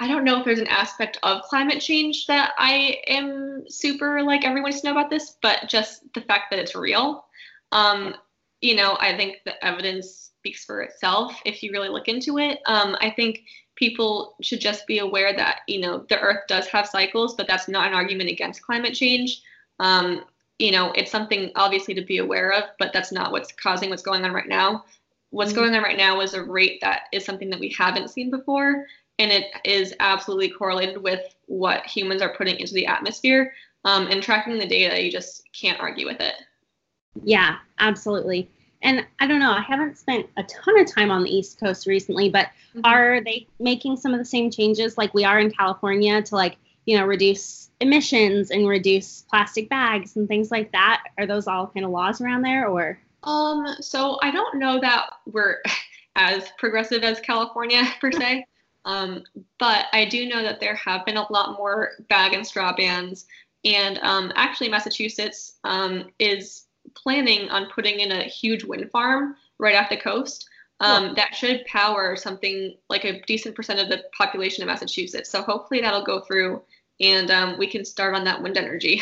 I 0.00 0.08
don't 0.08 0.24
know 0.24 0.38
if 0.38 0.44
there's 0.44 0.58
an 0.58 0.68
aspect 0.68 1.18
of 1.22 1.42
climate 1.42 1.80
change 1.80 2.26
that 2.26 2.52
I 2.58 2.98
am 3.06 3.64
super 3.68 4.22
like 4.22 4.44
everyone 4.44 4.72
should 4.72 4.84
know 4.84 4.92
about 4.92 5.10
this, 5.10 5.36
but 5.42 5.68
just 5.68 6.02
the 6.14 6.22
fact 6.22 6.44
that 6.50 6.58
it's 6.58 6.74
real. 6.74 7.24
Um, 7.72 8.14
you 8.60 8.74
know, 8.74 8.96
I 9.00 9.16
think 9.16 9.38
the 9.44 9.62
evidence 9.64 10.30
speaks 10.38 10.64
for 10.64 10.82
itself 10.82 11.40
if 11.44 11.62
you 11.62 11.72
really 11.72 11.88
look 11.88 12.08
into 12.08 12.38
it. 12.38 12.60
Um, 12.66 12.96
I 13.00 13.10
think 13.10 13.40
people 13.76 14.36
should 14.42 14.60
just 14.60 14.86
be 14.86 14.98
aware 14.98 15.34
that, 15.34 15.60
you 15.66 15.80
know, 15.80 16.04
the 16.08 16.20
earth 16.20 16.44
does 16.48 16.66
have 16.68 16.86
cycles, 16.86 17.34
but 17.34 17.46
that's 17.46 17.68
not 17.68 17.88
an 17.88 17.94
argument 17.94 18.30
against 18.30 18.62
climate 18.62 18.94
change. 18.94 19.42
Um, 19.78 20.24
you 20.58 20.70
know, 20.70 20.92
it's 20.92 21.10
something 21.10 21.50
obviously 21.56 21.94
to 21.94 22.02
be 22.02 22.18
aware 22.18 22.52
of, 22.52 22.64
but 22.78 22.92
that's 22.92 23.12
not 23.12 23.32
what's 23.32 23.52
causing 23.52 23.90
what's 23.90 24.02
going 24.02 24.24
on 24.24 24.32
right 24.32 24.48
now. 24.48 24.84
What's 25.30 25.52
Mhm. 25.52 25.56
going 25.56 25.74
on 25.74 25.82
right 25.82 25.96
now 25.96 26.20
is 26.20 26.34
a 26.34 26.42
rate 26.42 26.80
that 26.82 27.04
is 27.12 27.24
something 27.24 27.50
that 27.50 27.58
we 27.58 27.70
haven't 27.70 28.10
seen 28.10 28.30
before, 28.30 28.86
and 29.18 29.32
it 29.32 29.50
is 29.64 29.94
absolutely 30.00 30.50
correlated 30.50 30.98
with 30.98 31.34
what 31.46 31.86
humans 31.86 32.22
are 32.22 32.34
putting 32.36 32.60
into 32.60 32.74
the 32.74 32.86
atmosphere. 32.86 33.54
Um, 33.84 34.06
and 34.08 34.22
tracking 34.22 34.58
the 34.58 34.66
data, 34.66 35.02
you 35.02 35.10
just 35.10 35.42
can't 35.52 35.80
argue 35.80 36.06
with 36.06 36.20
it. 36.20 36.34
Yeah, 37.24 37.56
absolutely. 37.78 38.48
And 38.82 39.06
I 39.20 39.26
don't 39.26 39.38
know, 39.38 39.52
I 39.52 39.60
haven't 39.60 39.96
spent 39.96 40.28
a 40.36 40.42
ton 40.42 40.80
of 40.80 40.92
time 40.92 41.10
on 41.10 41.22
the 41.22 41.30
East 41.30 41.60
Coast 41.60 41.86
recently, 41.86 42.28
but 42.28 42.48
are 42.84 43.22
they 43.22 43.46
making 43.60 43.96
some 43.96 44.12
of 44.12 44.18
the 44.18 44.24
same 44.24 44.50
changes 44.50 44.98
like 44.98 45.14
we 45.14 45.24
are 45.24 45.38
in 45.38 45.50
California 45.50 46.20
to 46.22 46.34
like, 46.34 46.56
you 46.84 46.98
know, 46.98 47.06
reduce 47.06 47.70
emissions 47.80 48.50
and 48.50 48.66
reduce 48.66 49.22
plastic 49.22 49.68
bags 49.68 50.16
and 50.16 50.26
things 50.26 50.50
like 50.50 50.72
that? 50.72 51.04
Are 51.16 51.26
those 51.26 51.46
all 51.46 51.68
kind 51.68 51.86
of 51.86 51.92
laws 51.92 52.20
around 52.20 52.42
there 52.42 52.66
or? 52.66 52.98
Um, 53.22 53.76
so 53.80 54.18
I 54.22 54.30
don't 54.30 54.58
know 54.58 54.80
that 54.80 55.10
we're 55.26 55.62
as 56.16 56.50
progressive 56.58 57.04
as 57.04 57.20
California 57.20 57.84
per 58.00 58.10
se. 58.10 58.46
Um, 58.84 59.22
but 59.60 59.86
I 59.92 60.06
do 60.06 60.28
know 60.28 60.42
that 60.42 60.58
there 60.58 60.74
have 60.74 61.06
been 61.06 61.16
a 61.16 61.32
lot 61.32 61.56
more 61.56 61.92
bag 62.08 62.32
and 62.32 62.44
straw 62.44 62.74
bans. 62.74 63.26
And 63.64 63.98
um, 63.98 64.32
actually, 64.34 64.70
Massachusetts 64.70 65.54
um, 65.62 66.10
is 66.18 66.66
planning 66.94 67.48
on 67.50 67.70
putting 67.74 68.00
in 68.00 68.12
a 68.12 68.24
huge 68.24 68.64
wind 68.64 68.90
farm 68.90 69.36
right 69.58 69.76
off 69.76 69.90
the 69.90 69.96
coast. 69.96 70.48
Um, 70.80 71.14
that 71.14 71.36
should 71.36 71.64
power 71.66 72.16
something 72.16 72.74
like 72.88 73.04
a 73.04 73.22
decent 73.22 73.54
percent 73.54 73.78
of 73.78 73.88
the 73.88 74.02
population 74.18 74.64
of 74.64 74.66
Massachusetts. 74.66 75.30
So 75.30 75.42
hopefully 75.42 75.80
that'll 75.80 76.04
go 76.04 76.20
through 76.22 76.60
and 77.00 77.30
um, 77.30 77.56
we 77.56 77.68
can 77.68 77.84
start 77.84 78.16
on 78.16 78.24
that 78.24 78.42
wind 78.42 78.56
energy. 78.56 79.00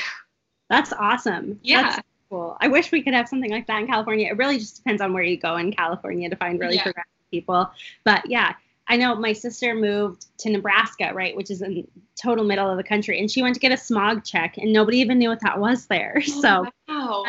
That's 0.68 0.92
awesome. 0.92 1.58
Yeah. 1.62 1.82
That's 1.82 2.02
cool. 2.28 2.56
I 2.60 2.68
wish 2.68 2.92
we 2.92 3.02
could 3.02 3.14
have 3.14 3.28
something 3.28 3.50
like 3.50 3.66
that 3.66 3.80
in 3.80 3.86
California. 3.86 4.28
It 4.28 4.36
really 4.36 4.58
just 4.58 4.76
depends 4.76 5.00
on 5.00 5.12
where 5.12 5.22
you 5.22 5.36
go 5.38 5.56
in 5.56 5.72
California 5.72 6.28
to 6.28 6.36
find 6.36 6.60
really 6.60 6.76
Yeah. 6.76 6.84
progressive 6.84 7.30
people. 7.30 7.70
But 8.04 8.28
yeah, 8.28 8.54
I 8.86 8.96
know 8.96 9.14
my 9.14 9.32
sister 9.32 9.74
moved 9.74 10.26
to 10.38 10.50
Nebraska, 10.50 11.12
right, 11.14 11.34
which 11.36 11.50
is 11.50 11.62
in 11.62 11.86
total 12.20 12.44
middle 12.44 12.68
of 12.68 12.76
the 12.76 12.84
country, 12.84 13.20
and 13.20 13.30
she 13.30 13.42
went 13.42 13.54
to 13.54 13.60
get 13.60 13.72
a 13.72 13.76
smog 13.76 14.24
check, 14.24 14.58
and 14.58 14.72
nobody 14.72 14.98
even 14.98 15.18
knew 15.18 15.28
what 15.28 15.40
that 15.40 15.58
was 15.58 15.86
there. 15.86 16.20
So 16.26 16.66
wow. 16.88 17.24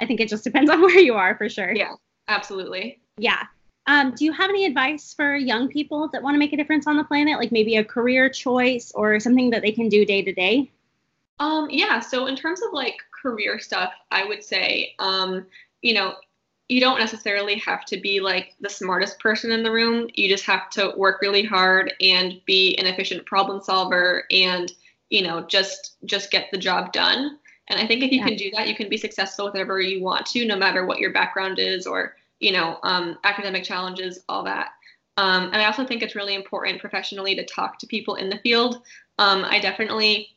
I 0.00 0.06
think 0.06 0.20
it 0.20 0.28
just 0.28 0.44
depends 0.44 0.70
on 0.72 0.80
where 0.80 0.98
you 0.98 1.14
are 1.14 1.36
for 1.36 1.48
sure. 1.48 1.72
Yeah, 1.74 1.94
absolutely. 2.28 3.00
Yeah. 3.16 3.44
Um, 3.86 4.14
do 4.14 4.26
you 4.26 4.32
have 4.32 4.50
any 4.50 4.66
advice 4.66 5.14
for 5.14 5.34
young 5.34 5.68
people 5.68 6.08
that 6.08 6.22
want 6.22 6.34
to 6.34 6.38
make 6.38 6.52
a 6.52 6.56
difference 6.56 6.86
on 6.86 6.98
the 6.98 7.04
planet, 7.04 7.38
like 7.38 7.50
maybe 7.50 7.76
a 7.76 7.84
career 7.84 8.28
choice 8.28 8.92
or 8.94 9.18
something 9.18 9.48
that 9.50 9.62
they 9.62 9.72
can 9.72 9.88
do 9.88 10.04
day 10.04 10.20
to 10.22 10.32
day? 10.32 10.70
Um, 11.40 11.68
yeah, 11.70 12.00
so 12.00 12.26
in 12.26 12.36
terms 12.36 12.60
of 12.62 12.72
like 12.72 12.96
career 13.22 13.58
stuff, 13.58 13.92
I 14.10 14.26
would 14.26 14.44
say, 14.44 14.94
um, 14.98 15.46
you 15.80 15.94
know, 15.94 16.16
you 16.68 16.80
don't 16.80 16.98
necessarily 16.98 17.56
have 17.56 17.84
to 17.86 17.98
be 17.98 18.20
like 18.20 18.54
the 18.60 18.68
smartest 18.68 19.18
person 19.20 19.52
in 19.52 19.62
the 19.62 19.72
room. 19.72 20.08
You 20.14 20.28
just 20.28 20.44
have 20.44 20.68
to 20.70 20.92
work 20.96 21.22
really 21.22 21.42
hard 21.42 21.94
and 22.00 22.40
be 22.44 22.76
an 22.76 22.86
efficient 22.86 23.24
problem 23.24 23.62
solver 23.62 24.24
and, 24.30 24.70
you 25.08 25.22
know, 25.22 25.46
just 25.46 25.96
just 26.04 26.30
get 26.30 26.50
the 26.52 26.58
job 26.58 26.92
done. 26.92 27.38
And 27.68 27.78
I 27.78 27.86
think 27.86 28.02
if 28.02 28.10
you 28.12 28.18
Yeah. 28.18 28.26
can 28.28 28.36
do 28.36 28.50
that, 28.52 28.68
you 28.68 28.74
can 28.74 28.88
be 28.88 28.96
successful 28.96 29.46
with 29.46 29.54
whatever 29.54 29.80
you 29.80 30.02
want 30.02 30.26
to, 30.26 30.44
no 30.44 30.56
matter 30.56 30.86
what 30.86 30.98
your 30.98 31.12
background 31.12 31.58
is 31.58 31.86
or, 31.86 32.16
you 32.40 32.52
know, 32.52 32.78
um, 32.82 33.18
academic 33.24 33.64
challenges, 33.64 34.24
all 34.28 34.42
that. 34.44 34.72
Um, 35.16 35.46
and 35.46 35.56
I 35.56 35.66
also 35.66 35.84
think 35.84 36.02
it's 36.02 36.14
really 36.14 36.34
important 36.34 36.80
professionally 36.80 37.34
to 37.34 37.44
talk 37.44 37.78
to 37.80 37.86
people 37.86 38.14
in 38.14 38.30
the 38.30 38.38
field. 38.38 38.82
Um, 39.18 39.44
I 39.44 39.58
definitely 39.58 40.36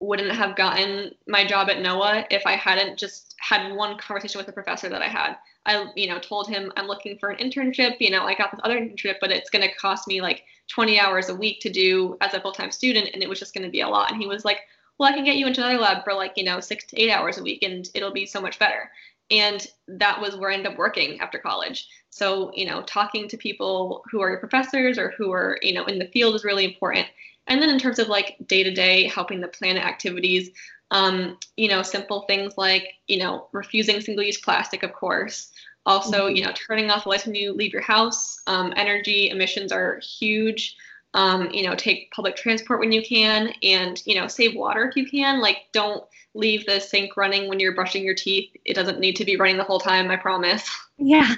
wouldn't 0.00 0.32
have 0.32 0.56
gotten 0.56 1.14
my 1.26 1.46
job 1.46 1.70
at 1.70 1.78
NOAA 1.78 2.26
if 2.30 2.46
I 2.46 2.52
hadn't 2.52 2.98
just 2.98 3.34
had 3.38 3.72
one 3.72 3.96
conversation 3.98 4.38
with 4.38 4.46
the 4.46 4.52
professor 4.52 4.88
that 4.88 5.02
I 5.02 5.08
had. 5.08 5.36
I, 5.64 5.90
you 5.96 6.08
know, 6.08 6.18
told 6.18 6.48
him 6.48 6.72
I'm 6.76 6.86
looking 6.86 7.18
for 7.18 7.30
an 7.30 7.38
internship. 7.38 7.96
You 7.98 8.10
know, 8.10 8.24
I 8.24 8.34
got 8.34 8.50
this 8.50 8.60
other 8.62 8.78
internship, 8.78 9.16
but 9.20 9.30
it's 9.30 9.50
going 9.50 9.66
to 9.66 9.74
cost 9.74 10.06
me 10.06 10.20
like 10.20 10.44
20 10.68 10.98
hours 11.00 11.28
a 11.28 11.34
week 11.34 11.60
to 11.60 11.70
do 11.70 12.16
as 12.20 12.34
a 12.34 12.40
full-time 12.40 12.70
student, 12.70 13.10
and 13.14 13.22
it 13.22 13.28
was 13.28 13.38
just 13.38 13.54
going 13.54 13.64
to 13.64 13.70
be 13.70 13.80
a 13.80 13.88
lot. 13.88 14.10
And 14.10 14.20
he 14.20 14.26
was 14.28 14.44
like, 14.44 14.60
"Well, 14.98 15.08
I 15.08 15.12
can 15.12 15.24
get 15.24 15.36
you 15.36 15.46
into 15.46 15.60
another 15.60 15.80
lab 15.80 16.04
for 16.04 16.14
like 16.14 16.32
you 16.36 16.44
know 16.44 16.60
six 16.60 16.84
to 16.86 17.00
eight 17.00 17.10
hours 17.10 17.38
a 17.38 17.42
week, 17.42 17.62
and 17.62 17.88
it'll 17.94 18.12
be 18.12 18.26
so 18.26 18.40
much 18.40 18.58
better." 18.58 18.90
And 19.30 19.66
that 19.88 20.20
was 20.20 20.36
where 20.36 20.50
I 20.50 20.54
ended 20.54 20.72
up 20.72 20.78
working 20.78 21.20
after 21.20 21.38
college. 21.38 21.88
So, 22.10 22.52
you 22.54 22.64
know, 22.66 22.82
talking 22.82 23.28
to 23.28 23.36
people 23.36 24.04
who 24.10 24.20
are 24.20 24.30
your 24.30 24.38
professors 24.38 24.98
or 24.98 25.10
who 25.18 25.32
are, 25.32 25.58
you 25.62 25.74
know, 25.74 25.84
in 25.86 25.98
the 25.98 26.06
field 26.06 26.34
is 26.34 26.44
really 26.44 26.64
important. 26.64 27.08
And 27.48 27.60
then 27.60 27.70
in 27.70 27.78
terms 27.78 27.98
of 27.98 28.08
like 28.08 28.36
day 28.46 28.62
to 28.62 28.72
day 28.72 29.08
helping 29.08 29.40
the 29.40 29.48
planet 29.48 29.84
activities, 29.84 30.50
um, 30.90 31.38
you 31.56 31.68
know, 31.68 31.82
simple 31.82 32.22
things 32.22 32.54
like, 32.56 32.94
you 33.08 33.18
know, 33.18 33.48
refusing 33.52 34.00
single 34.00 34.24
use 34.24 34.38
plastic, 34.38 34.82
of 34.82 34.92
course. 34.92 35.50
Also, 35.84 36.26
you 36.26 36.44
know, 36.44 36.52
turning 36.52 36.90
off 36.90 37.04
the 37.04 37.10
lights 37.10 37.26
when 37.26 37.34
you 37.34 37.52
leave 37.52 37.72
your 37.72 37.82
house. 37.82 38.40
Um, 38.46 38.72
energy 38.76 39.30
emissions 39.30 39.72
are 39.72 39.98
huge. 39.98 40.76
Um, 41.16 41.50
you 41.50 41.62
know, 41.62 41.74
take 41.74 42.12
public 42.12 42.36
transport 42.36 42.78
when 42.78 42.92
you 42.92 43.02
can 43.02 43.54
and, 43.62 44.02
you 44.04 44.20
know, 44.20 44.28
save 44.28 44.54
water 44.54 44.86
if 44.86 44.96
you 44.96 45.08
can. 45.08 45.40
Like, 45.40 45.64
don't 45.72 46.04
leave 46.34 46.66
the 46.66 46.78
sink 46.78 47.16
running 47.16 47.48
when 47.48 47.58
you're 47.58 47.74
brushing 47.74 48.04
your 48.04 48.14
teeth. 48.14 48.54
It 48.66 48.74
doesn't 48.74 49.00
need 49.00 49.16
to 49.16 49.24
be 49.24 49.36
running 49.36 49.56
the 49.56 49.64
whole 49.64 49.80
time, 49.80 50.10
I 50.10 50.16
promise. 50.16 50.68
Yeah. 50.98 51.34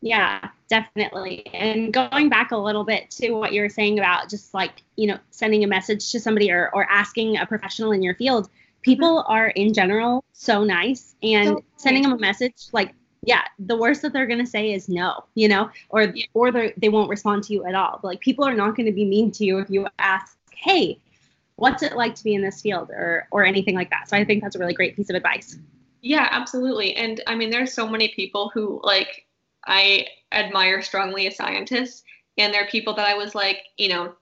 Yeah, 0.00 0.48
definitely. 0.68 1.46
And 1.54 1.92
going 1.92 2.28
back 2.28 2.52
a 2.52 2.56
little 2.56 2.84
bit 2.84 3.10
to 3.12 3.32
what 3.32 3.52
you 3.52 3.62
were 3.62 3.70
saying 3.70 3.98
about 3.98 4.28
just 4.28 4.52
like, 4.52 4.82
you 4.96 5.06
know, 5.06 5.18
sending 5.30 5.64
a 5.64 5.66
message 5.66 6.12
to 6.12 6.20
somebody 6.20 6.50
or, 6.50 6.70
or 6.74 6.84
asking 6.90 7.38
a 7.38 7.46
professional 7.46 7.90
in 7.92 8.02
your 8.02 8.14
field, 8.14 8.50
people 8.82 9.24
are 9.26 9.48
in 9.48 9.72
general 9.72 10.22
so 10.34 10.62
nice 10.62 11.16
and 11.22 11.48
So 11.48 11.64
sending 11.78 12.02
them 12.02 12.12
a 12.12 12.18
message 12.18 12.66
like, 12.72 12.92
yeah, 13.26 13.42
the 13.58 13.76
worst 13.76 14.02
that 14.02 14.12
they're 14.12 14.26
gonna 14.26 14.46
say 14.46 14.72
is 14.72 14.88
no, 14.88 15.24
you 15.34 15.48
know, 15.48 15.70
or 15.88 16.02
Yeah. 16.02 16.26
or 16.34 16.50
they 16.50 16.74
they 16.76 16.88
won't 16.88 17.10
respond 17.10 17.44
to 17.44 17.52
you 17.52 17.64
at 17.64 17.74
all. 17.74 17.98
But 18.02 18.08
like 18.08 18.20
people 18.20 18.44
are 18.44 18.54
not 18.54 18.76
gonna 18.76 18.92
be 18.92 19.04
mean 19.04 19.30
to 19.32 19.44
you 19.44 19.58
if 19.58 19.70
you 19.70 19.86
ask, 19.98 20.36
hey, 20.54 20.98
what's 21.56 21.82
it 21.82 21.96
like 21.96 22.14
to 22.16 22.24
be 22.24 22.34
in 22.34 22.42
this 22.42 22.60
field 22.60 22.90
or 22.90 23.28
or 23.30 23.44
anything 23.44 23.74
like 23.74 23.90
that. 23.90 24.08
So 24.08 24.16
I 24.16 24.24
think 24.24 24.42
that's 24.42 24.56
a 24.56 24.58
really 24.58 24.74
great 24.74 24.96
piece 24.96 25.10
of 25.10 25.16
advice. 25.16 25.58
Yeah, 26.02 26.28
absolutely. 26.30 26.94
And 26.96 27.22
I 27.26 27.34
mean, 27.34 27.50
there's 27.50 27.72
so 27.72 27.88
many 27.88 28.08
people 28.08 28.50
who 28.52 28.80
like 28.82 29.26
I 29.66 30.06
admire 30.32 30.82
strongly 30.82 31.26
as 31.26 31.36
scientists, 31.36 32.04
and 32.36 32.52
there 32.52 32.64
are 32.64 32.68
people 32.68 32.94
that 32.94 33.08
I 33.08 33.14
was 33.14 33.34
like, 33.34 33.62
you 33.78 33.88
know, 33.88 34.14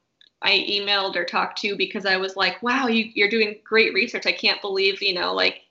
I 0.42 0.64
emailed 0.68 1.16
or 1.16 1.24
talked 1.24 1.60
to 1.62 1.76
because 1.76 2.06
I 2.06 2.16
was 2.16 2.36
like, 2.36 2.62
wow, 2.62 2.86
you, 2.86 3.10
you're 3.14 3.30
doing 3.30 3.60
great 3.64 3.94
research. 3.94 4.26
I 4.26 4.32
can't 4.32 4.60
believe, 4.60 5.02
you 5.02 5.14
know, 5.14 5.34
like 5.34 5.62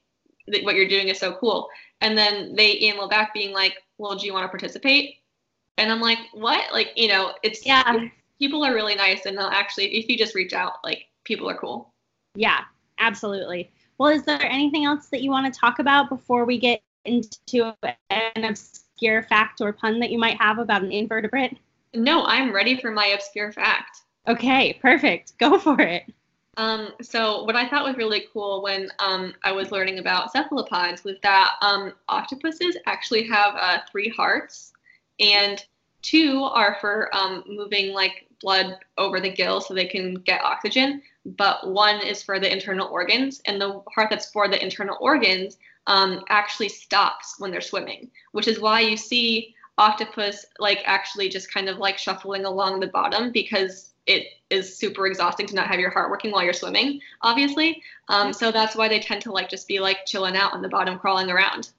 that 0.48 0.64
what 0.64 0.76
you're 0.76 0.88
doing 0.88 1.10
is 1.10 1.20
so 1.20 1.34
cool. 1.34 1.70
And 2.02 2.18
then 2.18 2.56
they 2.56 2.80
email 2.82 3.08
back 3.08 3.34
being 3.34 3.54
like, 3.54 3.78
well, 3.98 4.16
do 4.16 4.26
you 4.26 4.34
want 4.34 4.44
to 4.44 4.50
participate? 4.50 5.18
And 5.78 5.92
I'm 5.92 6.02
like, 6.02 6.20
what? 6.34 6.72
Like, 6.74 6.92
you 6.96 7.08
know, 7.08 7.34
it's 7.44 7.66
Yeah. 7.66 8.08
people 8.40 8.66
are 8.66 8.74
really 8.74 8.96
nice 8.96 9.26
and 9.26 9.38
they'll 9.38 9.48
actually, 9.48 9.96
if 9.96 10.10
you 10.10 10.18
just 10.18 10.36
reach 10.36 10.54
out, 10.54 10.74
like 10.84 11.08
people 11.24 11.50
are 11.50 11.58
cool. 11.58 11.94
Yeah, 12.36 12.62
absolutely. 13.00 13.72
Well, 13.98 14.12
is 14.12 14.24
there 14.24 14.42
anything 14.42 14.86
else 14.86 15.08
that 15.10 15.22
you 15.22 15.30
want 15.30 15.52
to 15.52 15.60
talk 15.60 15.80
about 15.80 16.10
before 16.10 16.46
we 16.46 16.58
get 16.58 16.82
into 17.06 17.74
an 18.10 18.44
obscure 18.44 19.24
fact 19.24 19.62
or 19.62 19.74
pun 19.74 20.00
that 20.00 20.12
you 20.12 20.18
might 20.18 20.42
have 20.42 20.58
about 20.58 20.82
an 20.82 20.92
invertebrate? 20.92 21.58
No, 21.94 22.26
I'm 22.26 22.54
ready 22.54 22.80
for 22.80 22.90
my 22.90 23.08
obscure 23.08 23.52
fact. 23.52 24.02
Okay, 24.28 24.74
perfect. 24.82 25.38
Go 25.38 25.60
for 25.60 25.80
it. 25.82 26.12
Um, 26.58 26.90
so 27.02 27.44
what 27.44 27.56
I 27.56 27.68
thought 27.68 27.86
was 27.86 27.98
really 27.98 28.28
cool 28.34 28.62
when 28.62 28.90
um, 29.00 29.34
I 29.44 29.52
was 29.52 29.72
learning 29.72 30.00
about 30.00 30.32
cephalopods 30.32 31.04
was 31.04 31.18
that 31.24 31.56
um, 31.62 31.94
octopuses 32.10 32.76
actually 32.86 33.28
have 33.28 33.56
uh, 33.60 33.80
three 33.90 34.10
hearts, 34.10 34.74
and 35.20 35.64
two 36.02 36.44
are 36.44 36.78
for 36.82 37.16
um, 37.16 37.44
moving 37.48 37.94
like 37.94 38.28
blood 38.42 38.78
over 38.98 39.20
the 39.22 39.32
gills 39.32 39.68
so 39.68 39.74
they 39.74 39.86
can 39.86 40.16
get 40.16 40.44
oxygen, 40.44 41.02
but 41.38 41.72
one 41.72 42.02
is 42.02 42.24
for 42.24 42.40
the 42.40 42.52
internal 42.52 42.88
organs, 42.88 43.42
and 43.46 43.62
the 43.62 43.82
heart 43.94 44.10
that's 44.10 44.32
for 44.32 44.48
the 44.48 44.62
internal 44.62 44.98
organs 45.00 45.58
um, 45.88 46.24
actually 46.30 46.70
stops 46.70 47.36
when 47.40 47.52
they're 47.52 47.62
swimming, 47.62 48.10
which 48.34 48.48
is 48.48 48.60
why 48.60 48.82
you 48.82 48.98
see 48.98 49.56
octopus 49.78 50.46
like 50.60 50.80
actually 50.86 51.30
just 51.30 51.52
kind 51.52 51.70
of 51.70 51.78
like 51.78 51.98
shuffling 51.98 52.46
along 52.46 52.80
the 52.80 52.88
bottom 52.88 53.32
because 53.32 53.94
it 54.06 54.28
is 54.52 54.78
super 54.78 55.08
exhausting 55.08 55.48
to 55.48 55.56
not 55.56 55.68
have 55.68 55.80
your 55.80 55.90
heart 55.90 56.10
working 56.10 56.32
while 56.32 56.44
you're 56.44 56.54
swimming, 56.54 57.00
obviously. 57.22 57.82
Um, 58.10 58.34
so 58.34 58.52
that's 58.52 58.76
why 58.76 58.88
they 58.88 59.00
tend 59.00 59.22
to 59.24 59.32
like 59.32 59.50
just 59.50 59.68
be 59.68 59.80
like 59.80 60.06
chilling 60.06 60.36
out 60.36 60.54
on 60.54 60.62
the 60.62 60.70
bottom, 60.70 61.00
crawling 61.00 61.32
around. 61.32 61.70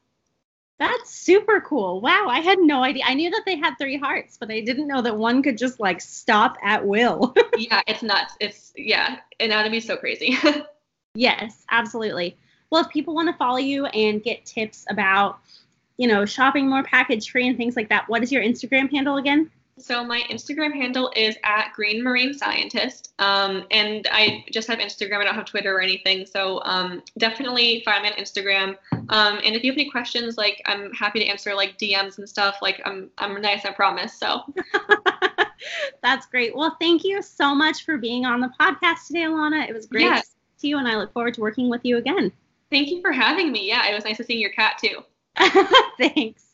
That's 0.79 1.15
super 1.15 1.61
cool. 1.61 2.01
Wow, 2.01 2.27
I 2.29 2.41
had 2.41 2.59
no 2.59 2.83
idea. 2.83 3.05
I 3.07 3.15
knew 3.15 3.31
that 3.31 3.43
they 3.47 3.57
had 3.57 3.75
three 3.79 3.97
hearts, 3.97 4.37
but 4.37 4.51
I 4.51 4.61
didn't 4.61 4.89
know 4.89 5.03
that 5.03 5.17
one 5.17 5.43
could 5.43 5.57
just 5.57 5.79
like 5.79 6.01
stop 6.01 6.57
at 6.61 6.85
will. 6.85 7.35
yeah, 7.57 7.83
it's 7.87 8.03
nuts. 8.03 8.35
It's 8.41 8.73
yeah, 8.77 9.19
anatomy's 9.39 9.87
so 9.87 9.97
crazy. 9.97 10.37
yes, 11.15 11.65
absolutely. 11.71 12.37
Well, 12.71 12.83
if 12.83 12.91
people 12.91 13.15
want 13.15 13.29
to 13.29 13.37
follow 13.37 13.59
you 13.59 13.87
and 13.87 14.23
get 14.23 14.45
tips 14.45 14.87
about, 14.89 15.39
you 15.99 16.09
know, 16.09 16.25
shopping 16.25 16.69
more 16.69 16.83
package 16.83 17.31
free 17.31 17.47
and 17.47 17.57
things 17.57 17.77
like 17.77 17.91
that, 17.91 18.09
what 18.09 18.23
is 18.23 18.33
your 18.33 18.43
Instagram 18.43 18.91
handle 18.91 19.19
again? 19.19 19.51
So 19.79 20.05
my 20.05 20.21
Instagram 20.31 20.73
handle 20.73 21.11
is 21.17 21.37
at 21.45 21.73
Green 21.75 22.05
Marine 22.05 22.35
Scientist, 22.35 23.15
um, 23.19 23.65
and 23.71 24.07
I 24.13 24.45
just 24.53 24.69
have 24.69 24.79
Instagram. 24.79 25.21
I 25.21 25.25
don't 25.25 25.35
have 25.35 25.47
Twitter 25.47 25.75
or 25.75 25.81
anything. 25.81 26.27
So 26.27 26.61
um, 26.65 27.03
definitely 27.17 27.83
find 27.85 28.03
me 28.03 28.11
on 28.11 28.15
Instagram. 28.17 28.77
Um, 29.09 29.41
and 29.43 29.57
if 29.57 29.65
you 29.65 29.73
have 29.73 29.79
any 29.79 29.91
questions, 29.91 30.37
like 30.37 30.61
I'm 30.67 30.93
happy 30.93 31.21
to 31.21 31.27
answer 31.27 31.55
like 31.55 31.79
DMs 31.79 32.19
and 32.19 32.29
stuff. 32.29 32.59
Like 32.61 32.83
I'm 32.85 33.11
I'm 33.17 33.41
nice, 33.41 33.65
I 33.65 33.73
promise. 33.73 34.13
So 34.19 34.43
that's 36.03 36.27
great. 36.27 36.55
Well, 36.55 36.77
thank 36.79 37.03
you 37.03 37.23
so 37.23 37.55
much 37.55 37.85
for 37.85 37.97
being 37.97 38.27
on 38.27 38.41
the 38.41 38.51
podcast 38.61 39.07
today, 39.07 39.23
Alana. 39.23 39.69
It 39.69 39.75
was 39.75 39.87
great 39.87 40.03
yes. 40.03 40.29
to 40.29 40.35
see 40.59 40.69
you, 40.69 40.79
and 40.79 40.87
I 40.87 40.97
look 40.97 41.13
forward 41.15 41.35
to 41.35 41.41
working 41.41 41.71
with 41.71 41.85
you 41.85 41.97
again. 41.97 42.31
Thank 42.71 42.89
you 42.91 43.01
for 43.01 43.13
having 43.13 43.51
me. 43.51 43.69
Yeah, 43.69 43.89
it 43.89 43.95
was 43.95 44.05
nice 44.05 44.19
to 44.19 44.25
see 44.25 44.37
your 44.37 44.51
cat 44.51 44.79
too. 44.83 45.03
Thanks. 45.99 46.52